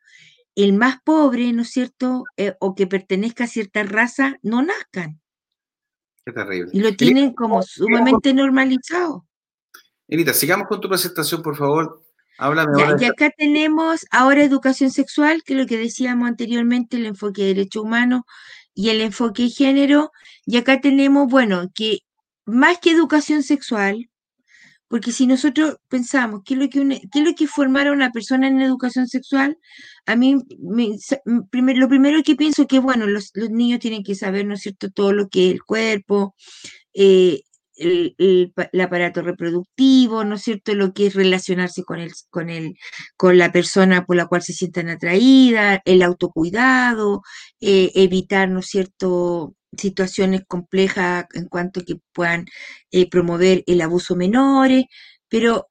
[0.55, 2.25] el más pobre, ¿no es cierto?
[2.37, 5.21] Eh, o que pertenezca a cierta raza, no nazcan.
[6.25, 6.71] Qué terrible.
[6.73, 9.27] Y lo tienen como sumamente normalizado.
[10.33, 12.03] Sigamos con tu presentación, por favor.
[12.39, 17.07] Háblame ya, Y acá tenemos ahora educación sexual, que es lo que decíamos anteriormente, el
[17.07, 18.27] enfoque de derecho humano
[18.75, 20.13] y el enfoque de género.
[20.47, 22.01] Y acá tenemos, bueno, que
[22.45, 24.11] más que educación sexual,
[24.89, 28.11] porque si nosotros pensamos qué es lo que, qué es lo que formar a una
[28.13, 29.57] persona en educación sexual,
[30.05, 34.61] a mí lo primero que pienso que, bueno, los, niños tienen que saber, ¿no es
[34.61, 36.35] cierto?, todo lo que es el cuerpo,
[36.93, 37.41] eh,
[37.83, 42.77] el, aparato reproductivo, ¿no es cierto?, lo que es relacionarse con, el, con, el,
[43.17, 47.23] con la persona por la cual se sientan atraídas, el autocuidado,
[47.61, 52.47] eh, evitar, ¿no es cierto?, situaciones complejas en cuanto que puedan
[52.91, 54.85] eh, promover el abuso menores,
[55.29, 55.71] pero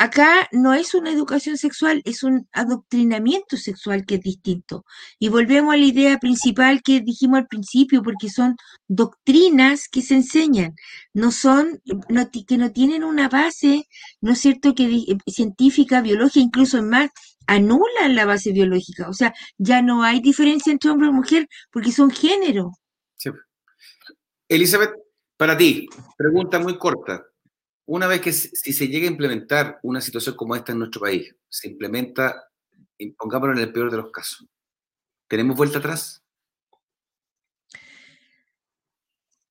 [0.00, 4.86] acá no es una educación sexual, es un adoctrinamiento sexual que es distinto.
[5.18, 8.56] Y volvemos a la idea principal que dijimos al principio, porque son
[8.88, 10.74] doctrinas que se enseñan,
[11.12, 13.84] no son, que no tienen una base,
[14.22, 17.10] ¿no es cierto?, que científica, biológica, incluso más,
[17.46, 19.06] anulan la base biológica.
[19.06, 22.72] O sea, ya no hay diferencia entre hombre y mujer porque son género.
[24.48, 24.94] Elizabeth,
[25.36, 27.29] para ti, pregunta muy corta.
[27.92, 31.34] Una vez que si se llega a implementar una situación como esta en nuestro país,
[31.48, 32.48] se implementa,
[33.18, 34.46] pongámoslo en el peor de los casos,
[35.26, 36.22] ¿tenemos vuelta atrás?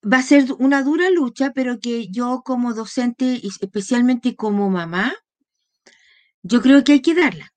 [0.02, 5.14] Va a ser una dura lucha, pero que yo como docente, y especialmente como mamá,
[6.42, 7.50] yo creo que hay que darla.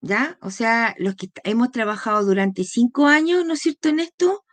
[0.00, 0.38] ¿Ya?
[0.42, 4.44] O sea, los que hemos trabajado durante cinco años, ¿no es cierto?, en esto,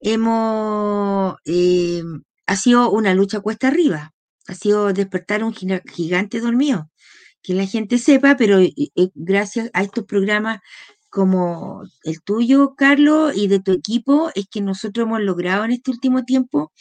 [0.00, 2.02] hemos, eh,
[2.46, 4.14] ha sido una lucha cuesta arriba,
[4.48, 6.90] ha sido despertar un gigante dormido,
[7.42, 8.74] que la gente sepa, pero eh,
[9.14, 10.60] gracias a estos programas
[11.10, 15.90] como el tuyo, Carlos, y de tu equipo, es que nosotros hemos logrado en este
[15.90, 16.72] último tiempo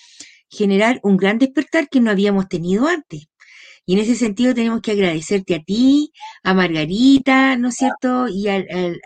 [0.49, 3.27] generar un gran despertar que no habíamos tenido antes.
[3.85, 6.11] Y en ese sentido tenemos que agradecerte a ti,
[6.43, 8.27] a Margarita, ¿no es cierto?
[8.29, 8.63] Y a,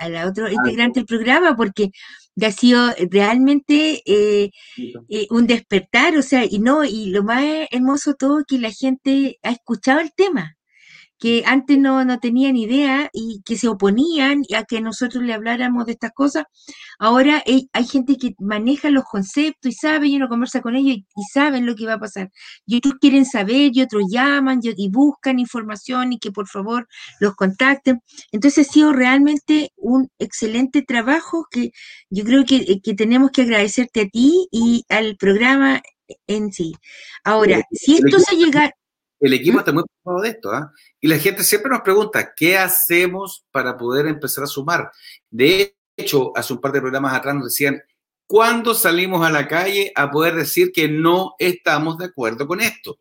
[0.10, 1.90] la otro integrante del programa, porque
[2.44, 4.52] ha sido realmente eh,
[5.10, 9.40] eh, un despertar, o sea, y no, y lo más hermoso todo que la gente
[9.44, 10.55] ha escuchado el tema,
[11.26, 15.88] que antes no, no tenían idea y que se oponían a que nosotros le habláramos
[15.88, 16.44] de estas cosas.
[17.00, 21.06] Ahora hay, gente que maneja los conceptos y sabe, y uno conversa con ellos y,
[21.34, 22.30] saben lo que va a pasar.
[22.68, 26.88] Y otros quieren saber, y otros llaman y, buscan información y que por favor
[27.20, 28.02] los contacten.
[28.32, 31.72] Entonces ha sido realmente un excelente trabajo que
[32.12, 35.82] yo creo que, que tenemos que agradecerte a ti y al programa
[36.28, 36.76] en sí.
[37.24, 38.72] Ahora, si esto se llega...
[39.26, 40.72] El equipo está muy preocupado de esto, ¿ah?
[41.02, 44.92] Y la gente siempre nos pregunta, ¿qué hacemos para poder empezar a sumar?
[45.32, 47.82] De hecho, hace un par de programas atrás nos decían,
[48.28, 53.00] ¿cuándo salimos a la calle a poder decir que no estamos de acuerdo con esto?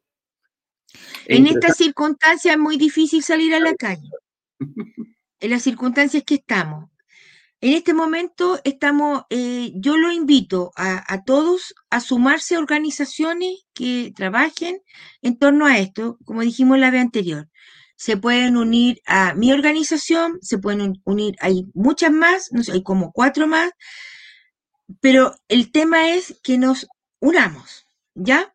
[1.26, 4.08] En estas circunstancias es muy difícil salir a la calle.
[5.40, 6.88] En las circunstancias que estamos.
[7.64, 14.12] En este momento estamos, eh, yo lo invito a, todos a sumarse a organizaciones que
[14.14, 14.82] trabajen
[15.22, 17.48] en torno a esto, como dijimos la vez anterior.
[17.96, 22.82] Se pueden unir a mi organización, se pueden unir, hay muchas más, no sé, hay
[22.82, 23.70] como cuatro más,
[25.00, 26.86] pero el tema es que nos
[27.18, 28.54] unamos, ¿ya?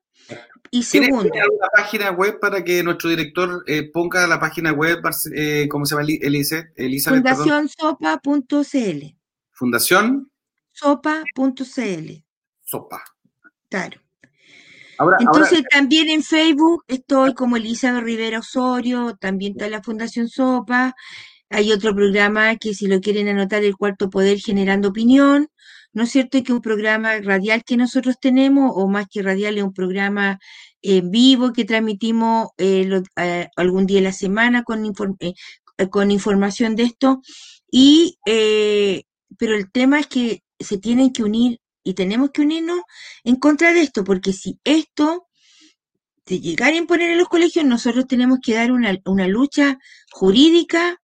[0.72, 1.24] Y segundo.
[1.24, 5.00] ¿Tiene alguna página web para que nuestro director eh, ponga la página web,
[5.34, 6.08] eh, ¿cómo se llama?
[6.08, 9.16] Elise, Elizabeth, Fundaciónsopa.cl.
[9.52, 10.32] Fundación.
[10.72, 12.24] Sopa.cl.
[12.64, 13.04] Sopa.
[13.70, 14.00] Claro.
[15.20, 20.94] Entonces también en Facebook estoy como Elizabeth Rivera Osorio, también está la Fundación Sopa.
[21.50, 25.50] Hay otro programa que si lo quieren anotar, el Cuarto Poder Generando Opinión.
[25.94, 26.42] ¿No es cierto?
[26.44, 30.40] Que un programa radial que nosotros tenemos, o más que radial, es un programa
[30.82, 34.84] en vivo que transmitimos eh, eh, algún día de la semana con,
[35.20, 35.34] eh,
[35.90, 37.22] con información de esto.
[37.72, 38.18] Y,
[39.38, 42.82] pero el tema es que se tienen que unir y tenemos que unirnos
[43.24, 45.28] en contra de esto, porque si esto
[46.26, 49.80] de llegar a imponer en los colegios, nosotros tenemos que dar una, una lucha
[50.12, 50.98] jurídica,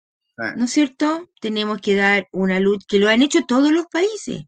[0.57, 1.29] ¿no es cierto?
[1.39, 4.45] Tenemos que dar una lucha, que lo han hecho todos los países.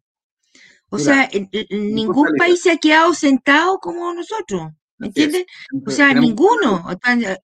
[0.89, 1.29] O sea,
[1.69, 4.71] ningún país se ha quedado sentado como nosotros.
[4.97, 5.45] ¿Me entiendes?
[5.85, 6.85] O sea, ninguno.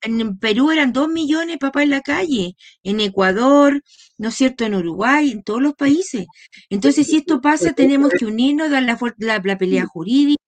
[0.01, 3.81] En Perú eran dos millones papás en la calle, en Ecuador,
[4.17, 4.63] ¿no es cierto?
[4.63, 6.27] En Uruguay, en todos los países.
[6.69, 10.41] Entonces, si esto pasa, tenemos que unirnos, dar la, la, pelea jurídica,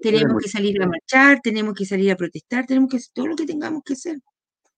[0.00, 3.36] tenemos que salir a marchar, tenemos que salir a protestar, tenemos que hacer todo lo
[3.36, 4.18] que tengamos que hacer.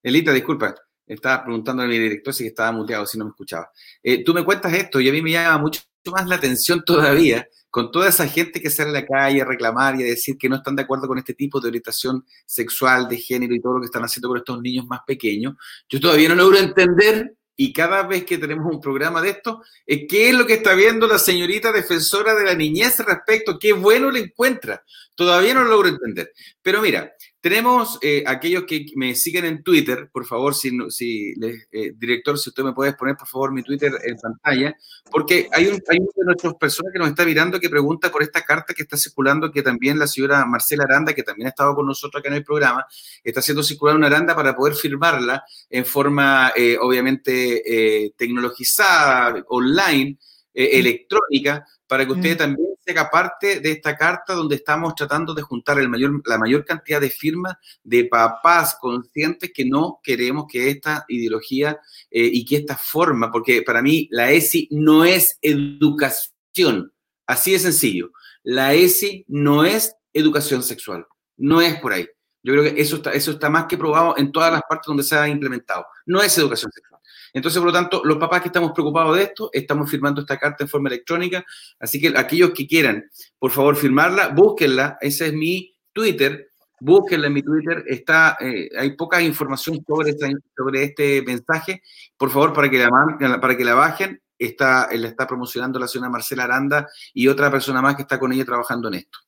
[0.02, 0.74] Elita, disculpa,
[1.06, 3.70] estaba preguntando a mi director si estaba muteado, si no me escuchaba.
[4.02, 5.80] Eh, tú me cuentas esto y a mí me llama mucho
[6.12, 10.00] más la atención todavía con toda esa gente que sale a la calle a reclamar
[10.00, 13.18] y a decir que no están de acuerdo con este tipo de orientación sexual, de
[13.18, 15.56] género y todo lo que están haciendo con estos niños más pequeños,
[15.88, 20.28] yo todavía no logro entender y cada vez que tenemos un programa de esto, ¿qué
[20.28, 23.58] es lo que está viendo la señorita defensora de la niñez respecto?
[23.58, 24.84] ¿Qué bueno le encuentra?
[25.14, 26.32] Todavía no lo logro entender.
[26.60, 27.12] Pero mira,
[27.48, 31.32] tenemos eh, aquellos que me siguen en Twitter, por favor, si, si
[31.70, 34.76] eh, director, si usted me puede poner, por favor, mi Twitter en pantalla,
[35.12, 38.24] porque hay, un, hay uno de nuestras personas que nos está mirando que pregunta por
[38.24, 41.76] esta carta que está circulando, que también la señora Marcela Aranda, que también ha estado
[41.76, 42.84] con nosotros acá en el programa,
[43.22, 50.18] está haciendo circular una Aranda para poder firmarla en forma, eh, obviamente, tecnologizada, online,
[50.52, 52.38] electrónica, para que usted mm.
[52.38, 56.38] también se haga parte de esta carta donde estamos tratando de juntar el mayor, la
[56.38, 61.80] mayor cantidad de firmas de papás conscientes que no queremos que esta ideología
[62.10, 66.92] eh, y que esta forma, porque para mí la ESI no es educación,
[67.26, 68.12] así de sencillo.
[68.44, 71.06] La ESI no es educación sexual,
[71.36, 72.06] no es por ahí.
[72.44, 75.02] Yo creo que eso está, eso está más que probado en todas las partes donde
[75.02, 75.84] se ha implementado.
[76.06, 77.00] No es educación sexual.
[77.36, 80.64] Entonces, por lo tanto, los papás que estamos preocupados de esto, estamos firmando esta carta
[80.64, 81.44] en forma electrónica.
[81.78, 84.96] Así que aquellos que quieran, por favor, firmarla, búsquenla.
[85.02, 86.48] Ese es mi Twitter.
[86.80, 87.84] Búsquenla en mi Twitter.
[87.88, 90.14] Está, eh, hay poca información sobre,
[90.56, 91.82] sobre este mensaje.
[92.16, 96.10] Por favor, para que la, para que la bajen, está, la está promocionando la señora
[96.10, 99.18] Marcela Aranda y otra persona más que está con ella trabajando en esto.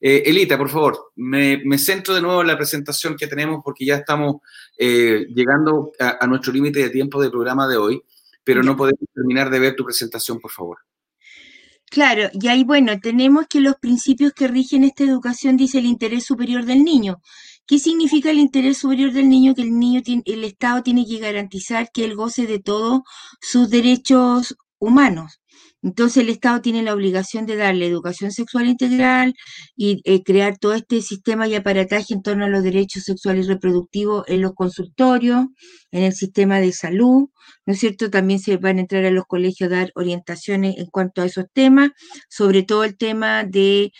[0.00, 3.96] Eh, Elita, por favor, me, centro de nuevo en la presentación que tenemos porque ya
[3.96, 4.36] estamos
[4.78, 8.02] eh, llegando a, nuestro límite de tiempo del programa de hoy,
[8.44, 10.78] pero no podemos terminar de ver tu presentación, por favor.
[11.88, 16.24] Claro, y ahí, bueno, tenemos que los principios que rigen esta educación dice el interés
[16.24, 17.22] superior del niño.
[17.66, 19.54] ¿Qué significa el interés superior del niño?
[19.54, 23.00] Que el niño, tiene, el Estado tiene que garantizar que él goce de todos
[23.40, 25.40] sus derechos humanos.
[25.82, 29.34] Entonces el Estado tiene la obligación de darle educación sexual integral
[29.76, 33.50] y eh, crear todo este sistema y aparataje en torno a los derechos sexuales y
[33.50, 35.46] reproductivos en los consultorios,
[35.90, 37.28] en el sistema de salud,
[37.66, 38.10] ¿no es cierto?
[38.10, 41.46] También se van a entrar a los colegios a dar orientaciones en cuanto a esos
[41.52, 41.90] temas,
[42.28, 43.92] sobre todo el tema de,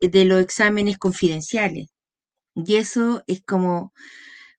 [0.00, 1.93] de los exámenes confidenciales.
[2.54, 3.92] Y eso es como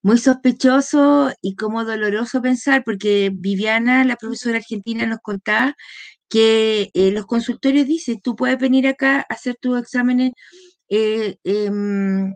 [0.06, 5.76] muy sospechoso y como doloroso pensar, porque Viviana, la profesora argentina, nos contaba
[6.30, 10.34] que eh, los consultorios dicen, tú puedes venir acá a hacer tus exámenes
[10.90, 12.36] eh, em,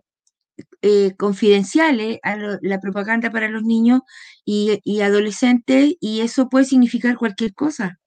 [0.81, 4.01] eh, confidenciales a la propaganda para los niños
[4.45, 7.99] y, adolescentes y eso puede significar cualquier cosa.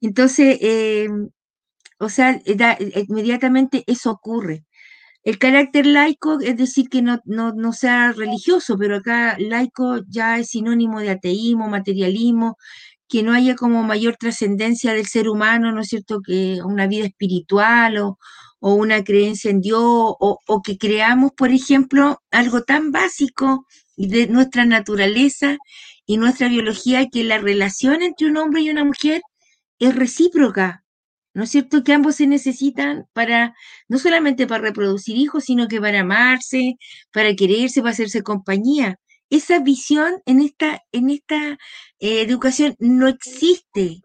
[0.00, 1.30] Entonces, em,
[2.00, 2.40] o sea,
[3.08, 4.66] inmediatamente eso ocurre.
[5.24, 10.48] El carácter laico es decir que no, no, sea religioso, pero acá laico ya es
[10.50, 12.56] sinónimo de ateísmo, materialismo,
[13.08, 17.06] que no haya como mayor trascendencia del ser humano, ¿no es cierto?, que una vida
[17.06, 18.18] espiritual o,
[18.60, 23.66] una creencia en Dios, o, o, que creamos, por ejemplo, algo tan básico
[23.96, 25.58] de nuestra naturaleza
[26.06, 29.22] y nuestra biología, que la relación entre un hombre y una mujer
[29.78, 30.84] es recíproca,
[31.38, 31.84] ¿no es cierto?
[31.84, 33.54] Que ambos se necesitan para,
[33.86, 36.78] no solamente para reproducir hijos, sino que para amarse,
[37.12, 38.96] para quererse, para hacerse compañía.
[39.30, 41.52] Esa visión en esta, en esta
[42.00, 44.00] eh, educación no existe,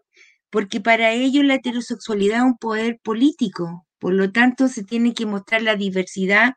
[0.48, 5.26] porque para ellos la heterosexualidad es un poder político, por lo tanto se tiene que
[5.26, 6.52] mostrar la diversidad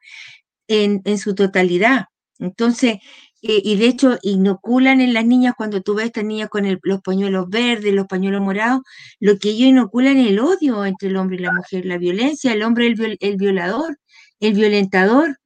[0.68, 2.06] en, en su totalidad.
[2.38, 2.98] Entonces,
[3.42, 6.66] eh, y de hecho inoculan en las niñas, cuando tú ves a estas niñas con
[6.84, 8.82] los pañuelos verdes, los pañuelos morados,
[9.20, 12.54] lo que ellos inoculan es el odio entre el hombre y la mujer, la violencia,
[12.54, 13.98] el hombre el, el violador,
[14.40, 15.38] el violentador,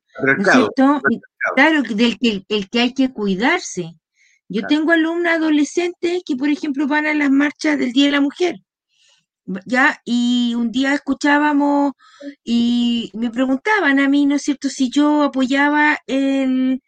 [1.55, 3.95] Claro, del que, el que hay que cuidarse.
[4.47, 8.21] Yo tengo alumnas adolescentes que, por ejemplo, van a las marchas del Día de la
[8.21, 8.55] Mujer.
[9.65, 10.01] ¿ya?
[10.05, 11.93] Y un día escuchábamos
[12.43, 16.81] y me preguntaban a mí, ¿no es cierto?, si yo apoyaba el,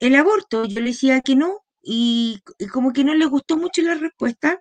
[0.00, 0.64] el aborto.
[0.66, 2.40] Yo le decía que no y,
[2.72, 4.60] como que no le gustó mucho la respuesta.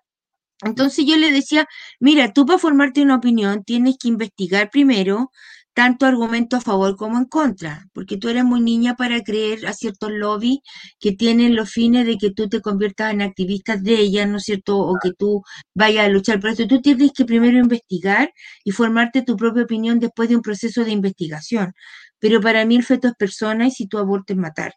[0.63, 1.67] Entonces yo le decía,
[1.99, 5.31] mira, tú para formarte una opinión tienes que investigar primero
[5.73, 9.73] tanto argumento a favor como en contra, porque tú eres muy niña para creer a
[9.73, 10.59] ciertos lobbies
[10.99, 14.43] que tienen los fines de que tú te conviertas en activista de ellas, ¿no es
[14.43, 14.77] cierto?
[14.77, 16.67] O que tú vayas a luchar por esto.
[16.67, 18.33] Tú tienes que primero investigar
[18.65, 21.73] y formarte tu propia opinión después de un proceso de investigación.
[22.19, 24.73] Pero para mí el feto es persona y si tú abortes matar.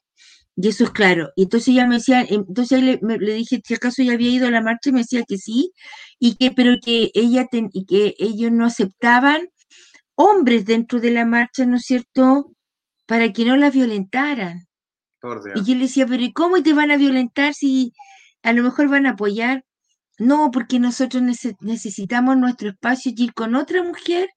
[0.57, 1.31] Y eso es claro.
[1.35, 4.51] Y entonces ella me decía, entonces le, le, dije si acaso ya había ido a
[4.51, 5.73] la marcha y me decía que sí,
[6.19, 9.49] y que, pero que ella y que ellos no aceptaban
[10.15, 12.53] hombres dentro de la marcha, ¿no es cierto?,
[13.07, 14.67] para que no la violentaran.
[15.55, 17.93] Y yo le decía, pero ¿y cómo te van a violentar si
[18.43, 19.65] a lo mejor van a apoyar?
[20.19, 21.23] No, porque nosotros
[21.61, 24.29] necesitamos nuestro espacio y ir con otra mujer,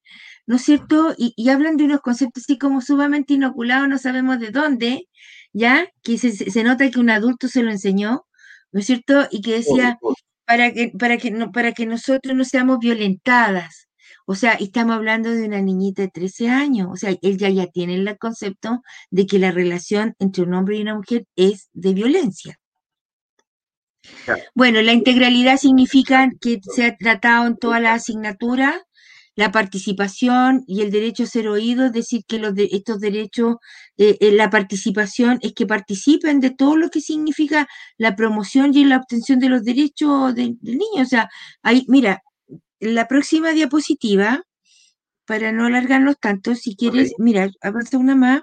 [0.46, 1.14] ¿no es cierto?
[1.18, 5.08] Y, y hablan de unos conceptos así como sumamente inoculados, no sabemos de dónde,
[5.52, 5.88] ¿ya?
[6.02, 8.26] Que se, nota que un adulto se lo enseñó,
[8.72, 9.26] ¿no es cierto?
[9.30, 9.98] Y que decía,
[10.46, 13.88] para que, para que, no, para que nosotros no seamos violentadas.
[14.26, 16.88] O sea, estamos hablando de una niñita de 13 años.
[16.90, 20.76] O sea, él ya, ya tiene el concepto de que la relación entre un hombre
[20.76, 22.58] y una mujer es de violencia.
[24.54, 28.85] Bueno, la integralidad significa que se ha tratado en toda la asignatura
[29.36, 33.56] la participación y el derecho a ser oído, es decir, que los de, estos derechos,
[33.98, 37.68] eh, eh, la participación es que participen de todo lo que significa
[37.98, 41.02] la promoción y la obtención de los derechos del niño.
[41.02, 41.28] O sea,
[41.62, 42.22] ahí, mira,
[42.80, 44.42] la próxima diapositiva,
[45.26, 48.40] para no alargarnos tanto, si quieres, mira, avanza una más.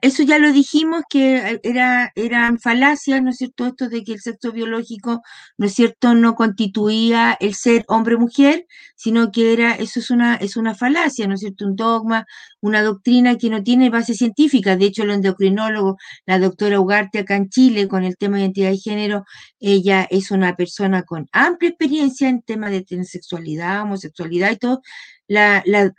[0.00, 3.66] Eso ya lo dijimos que era, eran falacias, ¿no es cierto?
[3.66, 5.22] Esto de que el sexo biológico,
[5.58, 8.66] ¿no es cierto?, no constituía el ser hombre-mujer,
[8.96, 11.66] sino que era, eso es una, es una falacia, ¿no es cierto?
[11.66, 12.26] Un dogma,
[12.60, 14.76] una doctrina que no tiene base científica.
[14.76, 18.70] De hecho, el endocrinólogo, la doctora Ugarte acá en Chile, con el tema de identidad
[18.70, 19.24] de género,
[19.60, 24.80] ella es una persona con amplia experiencia en temas de transexualidad, homosexualidad y todo,
[25.28, 25.92] la, la,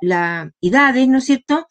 [0.00, 1.66] la, ¿no es cierto?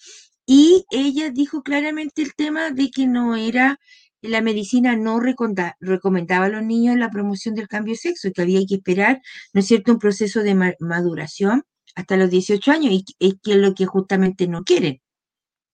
[0.45, 3.79] Y ella dijo claramente el tema de que no era,
[4.21, 8.61] la medicina no recomendaba a los niños la promoción del cambio de sexo, que había
[8.67, 9.21] que esperar,
[9.53, 11.63] ¿no es cierto?, un proceso de maduración
[11.95, 15.01] hasta los 18 años, y es que es lo que justamente no quieren.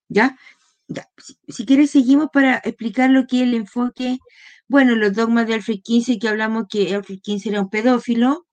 [0.10, 0.38] ¿Ya?
[1.48, 4.18] Si, quieres, seguimos para explicar lo que es el enfoque,
[4.68, 8.48] bueno, los dogmas de Alfred Kinsey, que hablamos que Alfred Kinsey era un pedófilo,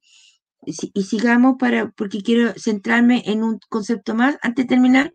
[0.67, 5.15] y sigamos para, porque quiero centrarme en un concepto más antes de terminar,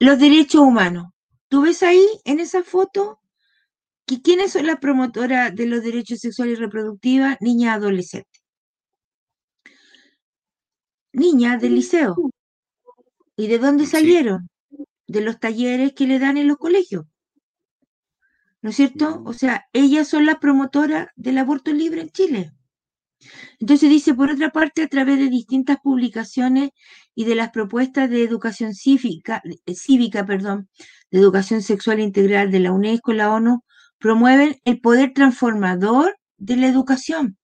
[0.00, 1.12] los derechos humanos.
[1.48, 3.20] ¿Tú ves ahí en esa foto
[4.06, 7.36] que quiénes son las promotoras de los derechos sexuales y reproductivos?
[7.40, 8.42] Niñas adolescentes.
[11.12, 12.16] Niñas del liceo.
[13.36, 14.48] ¿Y de dónde salieron?
[15.06, 17.04] De los talleres que le dan en los colegios.
[18.62, 19.22] ¿No es cierto?
[19.24, 22.52] O sea, ellas son las promotoras del aborto libre en Chile.
[23.58, 26.70] Entonces dice, por otra parte, a través de distintas publicaciones
[27.14, 30.68] y de las propuestas de educación cívica, eh, cívica perdón,
[31.10, 33.62] de educación sexual integral de la UNESCO y la ONU,
[33.98, 37.36] promueven el poder transformador de la educación.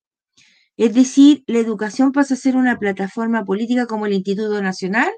[0.76, 5.10] Es decir, la educación pasa a ser una plataforma política como el Instituto Nacional,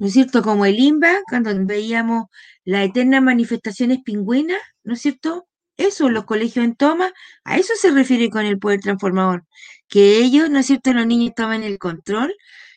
[0.00, 0.42] ¿no es cierto?
[0.42, 2.26] Como el INBA, cuando veíamos
[2.64, 5.46] las eternas manifestaciones pingüinas, ¿no es cierto?
[5.76, 7.12] Eso, los colegios en toma,
[7.44, 9.44] a eso se refiere con el poder transformador,
[9.88, 12.34] que ellos, ¿no es cierto?, los niños toman el control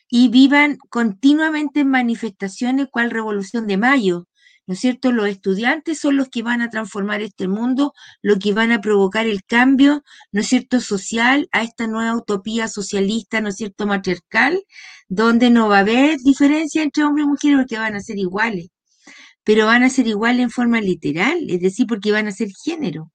[0.08, 4.26] y vivan continuamente en manifestaciones cual Revolución de Mayo,
[4.66, 5.12] ¿no es cierto?
[5.12, 7.92] Los estudiantes son los que van a transformar este mundo,
[8.22, 10.02] los que van a provocar el cambio,
[10.32, 14.62] ¿no es cierto?, social a esta nueva utopía socialista, ¿no es cierto?, matriarcal,
[15.08, 18.68] donde no va a haber diferencia entre hombres y mujeres porque van a ser iguales,
[19.44, 23.10] pero van a ser iguales en forma literal, es decir, porque van a ser género.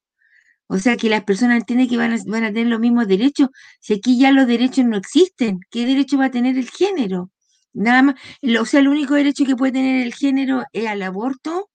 [0.68, 3.49] O sea, que las personas entienden que van a, van a tener los mismos derechos.
[3.80, 7.32] Si aquí ya los derechos no existen, ¿qué derecho va a tener el género?
[7.74, 8.16] Nada más,
[8.59, 11.70] o sea, el único derecho que puede tener el género es al aborto,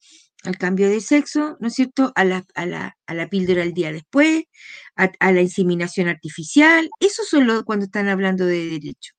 [0.44, 2.12] al cambio de sexo, ¿no es cierto?
[2.14, 4.44] A la, a la, a la píldora el día después,
[4.96, 6.88] a, la inseminación artificial.
[7.00, 9.12] Eso solo cuando están hablando de derecho.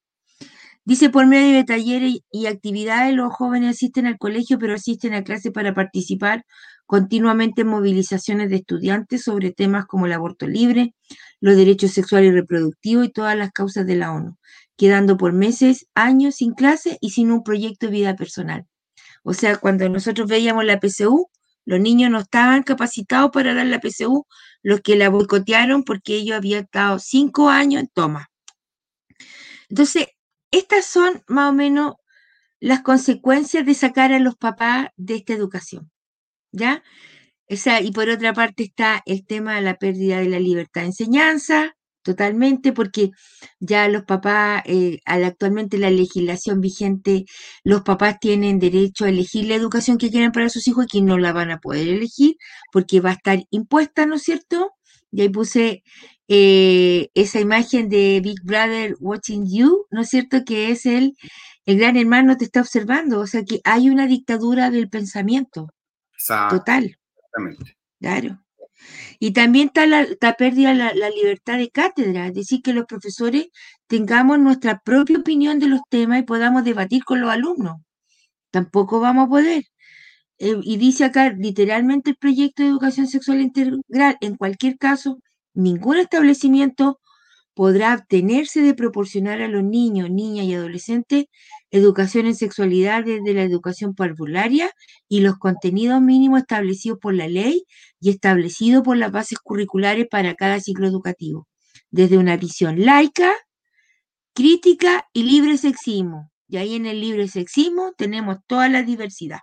[0.85, 5.23] Dice, por medio de talleres y actividades, los jóvenes asisten al colegio, pero asisten a
[5.23, 6.45] clase para participar
[6.89, 10.95] continuamente en movilizaciones de estudiantes sobre temas como el aborto libre,
[11.39, 14.39] los derechos sexuales y reproductivos y todas las causas de la ONU
[14.75, 18.65] quedando por meses, años sin clase y sin un proyecto de vida personal.
[19.23, 21.29] O sea, cuando nosotros veíamos la PCU,
[21.65, 24.25] los niños no estaban capacitados para dar la PCU,
[24.63, 28.31] los que la boicotearon porque ellos habían estado cinco años en toma.
[29.69, 30.07] Entonces,
[30.49, 31.95] estas son más o menos
[32.61, 35.91] las consecuencias de sacar a los papás de esta educación.
[36.51, 36.83] ¿Ya?
[37.49, 40.81] O sea, y por otra parte está el tema de la pérdida de la libertad
[40.81, 43.11] de enseñanza, totalmente, porque
[43.59, 47.25] ya los papás, eh, al actualmente la legislación vigente,
[47.63, 51.01] los papás tienen derecho a elegir la educación que quieren para sus hijos y que
[51.01, 52.35] no la van a poder elegir
[52.71, 54.71] porque va a estar impuesta, ¿no es cierto?
[55.11, 55.83] Y ahí puse
[56.27, 60.43] eh, esa imagen de Big Brother Watching You, ¿no es cierto?
[60.45, 61.13] Que es el,
[61.65, 65.69] el gran hermano te está observando, o sea que hay una dictadura del pensamiento.
[66.27, 66.85] Total.
[66.85, 67.77] Exactamente.
[67.99, 68.43] Claro.
[69.19, 70.05] Y también está la,
[70.37, 73.47] pérdida la, la, libertad de cátedra, es decir, que los profesores
[73.87, 77.77] tengamos nuestra propia opinión de los temas y podamos debatir con los alumnos.
[78.51, 79.63] Tampoco vamos a poder.
[80.39, 85.19] Eh, y dice acá literalmente el proyecto de educación sexual integral, en cualquier caso,
[85.53, 86.99] ningún establecimiento
[87.53, 91.25] podrá abstenerse de proporcionar a los niños, niñas y adolescentes
[91.71, 94.71] educación en sexualidad desde la educación parvularia
[95.07, 97.65] y los contenidos mínimos establecidos por la ley
[97.99, 101.47] y establecidos por las bases curriculares para cada ciclo educativo,
[101.91, 103.33] desde una visión laica,
[104.33, 106.31] crítica y libre sexismo.
[106.47, 109.39] Y ahí en el libre sexismo tenemos toda la diversidad.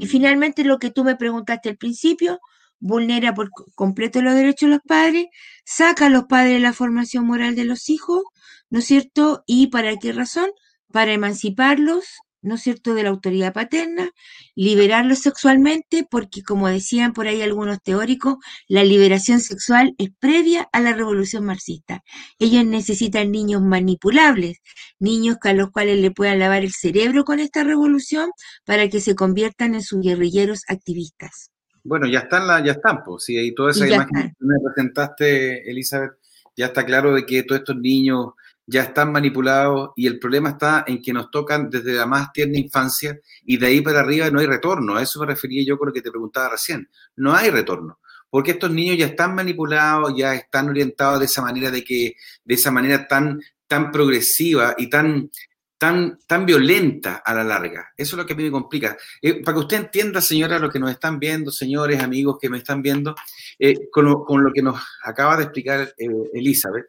[0.00, 2.38] Y finalmente lo que tú me preguntaste al principio,
[2.78, 5.26] vulnera por completo los derechos de los padres,
[5.64, 8.22] saca a los padres de la formación moral de los hijos,
[8.70, 9.42] ¿no es cierto?
[9.46, 10.50] ¿Y para qué razón?
[10.92, 12.04] Para emanciparlos,
[12.42, 14.10] ¿no es cierto?, de la autoridad paterna,
[14.54, 18.36] liberarlos sexualmente, porque como decían por ahí algunos teóricos,
[18.68, 22.04] la liberación sexual es previa a la revolución marxista.
[22.38, 24.58] Ellos necesitan niños manipulables,
[25.00, 28.30] niños a los cuales le puedan lavar el cerebro con esta revolución
[28.64, 31.50] para que se conviertan en sus guerrilleros activistas.
[31.82, 35.70] Bueno, ya están, la, ya están, pues, sí, ahí toda esa imagen que me presentaste,
[35.70, 36.12] Elizabeth,
[36.56, 38.30] ya está claro de que todos estos niños
[38.66, 42.58] ya están manipulados y el problema está en que nos tocan desde la más tierna
[42.58, 44.96] infancia y de ahí para arriba no hay retorno.
[44.96, 46.88] A eso me refería yo con lo que te preguntaba recién.
[47.14, 48.00] No hay retorno.
[48.28, 52.14] Porque estos niños ya están manipulados, ya están orientados de esa manera de que,
[52.44, 55.30] de esa manera tan, tan progresiva y tan,
[55.78, 57.92] tan, tan violenta a la larga.
[57.96, 58.96] Eso es lo que a mí me complica.
[59.22, 62.58] Eh, para que usted entienda, señora, lo que nos están viendo, señores, amigos que me
[62.58, 63.14] están viendo,
[63.58, 66.86] eh, con, lo, que nos acaba de explicar eh, Elizabeth,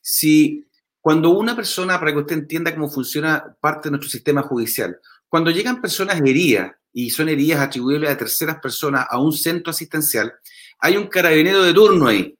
[0.00, 0.67] si
[1.00, 5.50] cuando una persona, para que usted entienda cómo funciona parte de nuestro sistema judicial, cuando
[5.50, 10.32] llegan personas heridas y son heridas atribuibles a terceras personas a un centro asistencial,
[10.80, 12.38] hay un carabinero de turno ahí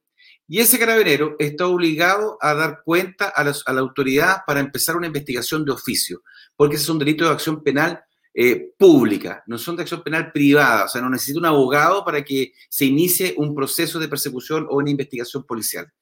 [0.51, 5.63] y ese carabinero está obligado a dar cuenta a, la autoridad para empezar una investigación
[5.63, 6.23] de oficio,
[6.57, 8.03] porque ese es un delito de acción penal
[8.33, 12.25] eh, pública, no son de acción penal privada, o sea, no necesita un abogado para
[12.25, 15.93] que se inicie un proceso de persecución o una investigación policial.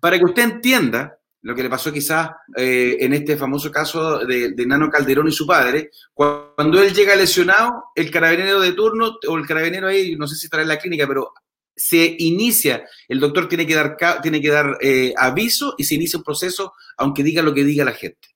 [0.00, 4.54] Para que usted entienda lo que le pasó quizás eh, en este famoso caso de,
[4.66, 9.46] Nano Calderón y su padre, cuando él llega lesionado, el carabinero de turno o el
[9.46, 11.34] carabinero ahí, no sé si estará en la clínica, pero
[11.76, 16.18] se inicia, el doctor tiene que dar, tiene que dar eh, aviso y se inicia
[16.18, 18.28] un proceso, aunque diga lo que diga la gente.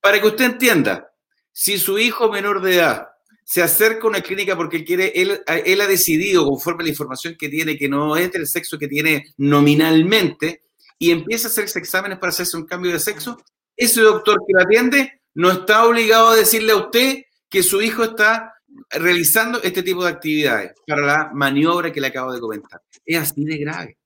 [0.00, 1.12] Para que usted entienda,
[1.52, 3.08] si su hijo menor de edad
[3.44, 7.36] se acerca a una clínica porque quiere, él, él ha decidido, conforme a la información
[7.38, 10.62] que tiene, que no es del sexo que tiene nominalmente,
[11.00, 13.42] y empieza a hacerse exámenes para hacerse un cambio de sexo,
[13.74, 18.04] ese doctor que lo atiende no está obligado a decirle a usted que su hijo
[18.04, 18.52] está
[18.90, 22.82] realizando este tipo de actividades para la maniobra que le acabo de comentar.
[23.04, 23.96] Es así de grave.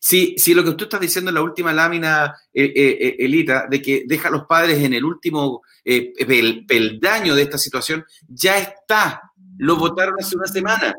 [0.00, 3.66] Si, si lo que usted está diciendo en la última lámina, eh, eh, eh, Elita,
[3.68, 9.30] de que deja a los padres en el último peldaño de esta situación, ya está.
[9.58, 10.94] Lo votaron hace una semana.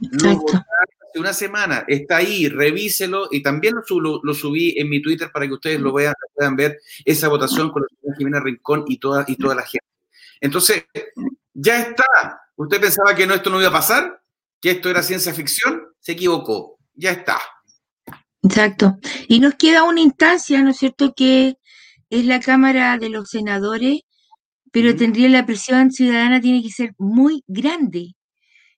[0.00, 1.84] Lo votaron hace una semana.
[1.88, 3.28] Está ahí, revíselo.
[3.30, 6.78] Y también lo, lo, subí en mi Twitter para que ustedes lo vean, puedan ver
[7.04, 9.86] esa votación con la señora Jimena Rincón y toda, y toda la gente.
[10.40, 10.84] Entonces,
[11.54, 12.04] ya está.
[12.56, 14.22] ¿Usted pensaba que no, esto no iba a pasar?
[14.60, 15.82] ¿Que esto era ciencia ficción?
[16.00, 16.78] Se equivocó.
[16.94, 17.38] Ya está.
[18.42, 18.98] Exacto.
[19.28, 21.56] Y nos queda una instancia, ¿no es cierto?, que
[22.10, 24.02] es la Cámara de los Senadores,
[24.70, 28.15] pero tendría la presión ciudadana, tiene que ser muy grande.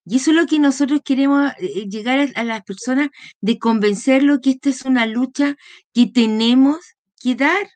[0.08, 3.10] Y eso es lo que nosotros queremos eh, llegar a, las personas,
[3.42, 5.56] de convencerlo que esta es una lucha
[5.92, 6.78] que tenemos
[7.20, 7.68] que dar.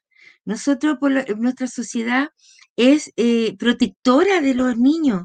[0.47, 2.31] Nosotros, por nuestra sociedad,
[2.77, 5.25] es eh, protectora de los niños.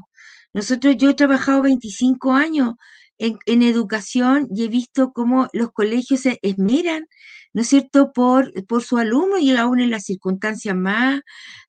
[0.52, 2.74] Nosotros, yo he trabajado 25 años
[3.18, 7.06] en, educación y he visto cómo los colegios se esmeran,
[7.52, 11.20] ¿no es cierto?, por, por su alumno y aún en las circunstancias más,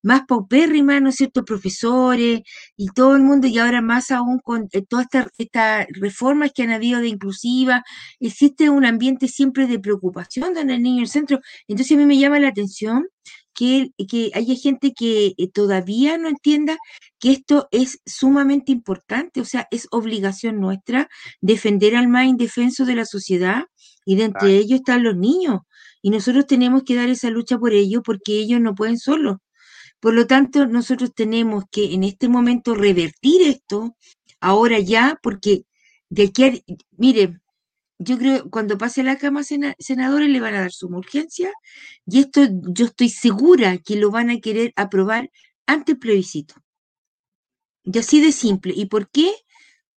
[0.03, 2.41] más paupérrimas, ¿no es cierto?, profesores
[2.77, 6.71] y todo el mundo, y ahora más aún con eh, todas estas reformas que han
[6.71, 7.83] habido de inclusiva,
[8.19, 11.39] existe un ambiente siempre de preocupación donde el niño en el centro.
[11.67, 13.07] Entonces a mí me llama la atención
[13.59, 16.77] que, que haya gente que eh, todavía no entienda
[17.19, 21.09] que esto es sumamente importante, o sea, es obligación nuestra
[21.41, 23.65] defender al más indefenso de la sociedad
[24.05, 25.59] y de entre ellos están los niños.
[26.01, 29.39] Y nosotros tenemos que dar esa lucha por ellos porque ellos no pueden solos.
[29.99, 33.97] Por lo tanto, nosotros tenemos que en este momento revertir esto,
[34.39, 35.65] ahora ya, porque
[36.09, 36.63] de aquí,
[36.97, 37.41] mire,
[37.99, 39.45] yo creo que cuando pase la Cámara
[39.79, 41.51] senadores le van a dar su urgencia
[42.05, 42.41] y esto
[42.73, 45.29] yo estoy segura que lo van a querer aprobar
[45.67, 46.55] ante el plebiscito.
[47.83, 48.73] Y así de simple.
[48.75, 49.33] ¿Y por qué?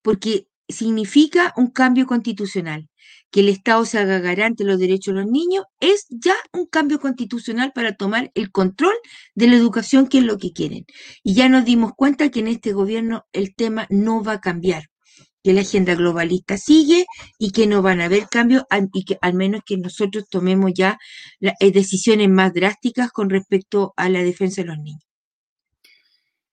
[0.02, 2.88] Porque significa un cambio constitucional.
[3.30, 6.66] Que el Estado se haga garante de los derechos de los niños es ya un
[6.66, 8.94] cambio constitucional para tomar el control
[9.34, 10.84] de la educación, que es lo que quieren.
[11.22, 14.91] Y ya nos dimos cuenta que en este gobierno el tema no va a cambiar
[15.42, 17.06] que la agenda globalista sigue
[17.38, 20.98] y que no van a haber cambios y que al menos que nosotros tomemos ya
[21.40, 25.02] eh, decisiones más drásticas con respecto a la defensa de los niños.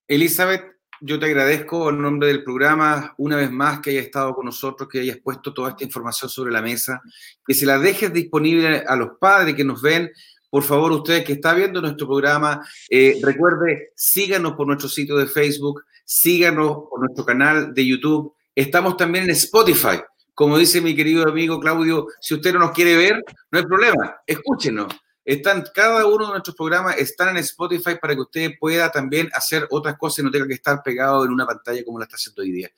[0.08, 0.64] Elizabeth,
[1.02, 4.90] yo te agradezco en nombre del programa una vez más que hayas estado con nosotros,
[4.90, 7.02] que hayas puesto toda esta información sobre la mesa,
[7.46, 10.12] que se la dejes disponible a los padres que nos ven.
[10.50, 15.28] Por favor, ustedes que están viendo nuestro programa, eh, recuerde, síganos por nuestro sitio de
[15.28, 20.02] Facebook, síganos por nuestro canal de YouTube, Estamos también en Spotify.
[20.34, 24.18] Como dice mi querido amigo Claudio, si usted no nos quiere ver, no hay problema,
[24.28, 24.94] escúchenos.
[25.24, 29.66] Están, cada uno de nuestros programas están en Spotify para que usted pueda también hacer
[29.70, 32.42] otras cosas y no tenga que estar pegado en una pantalla como la está haciendo
[32.42, 32.70] hoy día.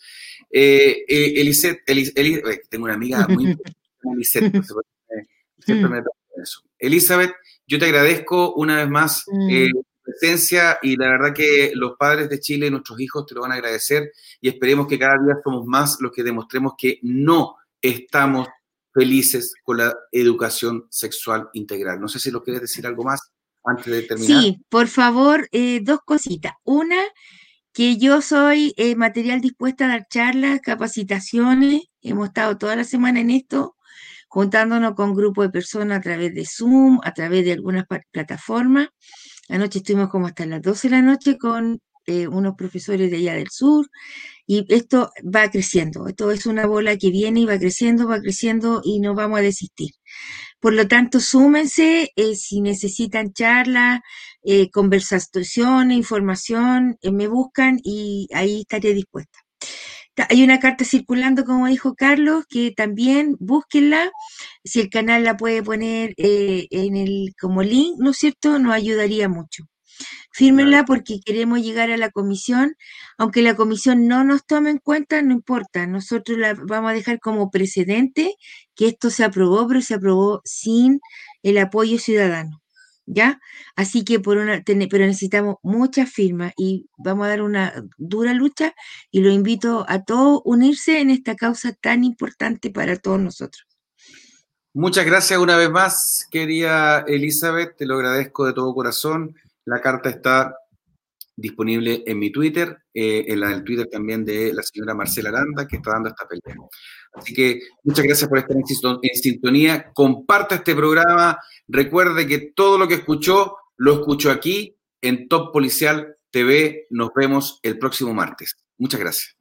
[0.51, 3.57] Eh, eh Elisette, eh, tengo una amiga muy
[4.03, 4.51] Elisette,
[5.65, 6.03] siempre me
[6.43, 6.61] eso.
[6.77, 7.33] Elizabeth,
[7.65, 9.71] yo te agradezco una vez más eh,
[10.11, 13.55] presencia y la verdad que los padres de Chile, nuestros hijos, te lo van a
[13.55, 18.47] agradecer y esperemos que cada día somos más los que demostremos que no estamos
[18.93, 21.99] felices con la educación sexual integral.
[21.99, 23.31] No sé si lo quieres decir algo más
[23.63, 24.41] antes de terminar.
[24.41, 26.53] Sí, por favor, eh, dos cositas.
[26.63, 26.99] Una,
[27.73, 31.83] que yo soy eh, material dispuesta a dar charlas, capacitaciones.
[32.01, 33.77] Hemos estado toda la semana en esto,
[34.27, 38.89] juntándonos con grupos de personas a través de Zoom, a través de algunas plataformas.
[39.51, 43.35] Anoche estuvimos como hasta las 12 de la noche con eh, unos profesores de allá
[43.35, 43.87] del sur
[44.47, 46.07] y esto va creciendo.
[46.07, 49.43] Esto es una bola que viene y va creciendo, va creciendo y no vamos a
[49.43, 49.91] desistir.
[50.59, 54.01] Por lo tanto, súmense eh, si necesitan charlas,
[54.43, 59.39] eh, conversaciones, información, me buscan y ahí estaré dispuesta.
[60.29, 64.11] Hay una carta circulando, como dijo Carlos, que también búsquenla.
[64.63, 68.59] Si el canal la puede poner eh, en el como link, ¿no es cierto?
[68.59, 69.63] Nos ayudaría mucho.
[70.33, 72.75] Fírmenla porque queremos llegar a la comisión.
[73.17, 75.87] Aunque la comisión no nos tome en cuenta, no importa.
[75.87, 78.35] Nosotros la vamos a dejar como precedente
[78.75, 80.99] que esto se aprobó, pero se aprobó sin
[81.43, 82.60] el apoyo ciudadano.
[83.05, 83.39] ¿Ya?
[83.75, 88.73] Así que por una, pero necesitamos muchas firmas y vamos a dar una dura lucha
[89.11, 93.67] y lo invito a todos unirse en esta causa tan importante para todos nosotros.
[94.73, 99.35] Muchas gracias una vez más, querida Elizabeth, te lo agradezco de todo corazón.
[99.65, 100.55] La carta está
[101.41, 105.77] disponible en mi Twitter, eh, en del Twitter también de la señora Marcela Aranda, que
[105.77, 106.55] está dando esta pelea.
[107.13, 109.91] Así que muchas gracias por estar en sintonía.
[109.93, 111.37] Comparta este programa.
[111.67, 116.87] Recuerde que todo lo que escuchó, lo escuchó aquí en Top Policial TV.
[116.91, 118.55] Nos vemos el próximo martes.
[118.77, 119.40] Muchas gracias.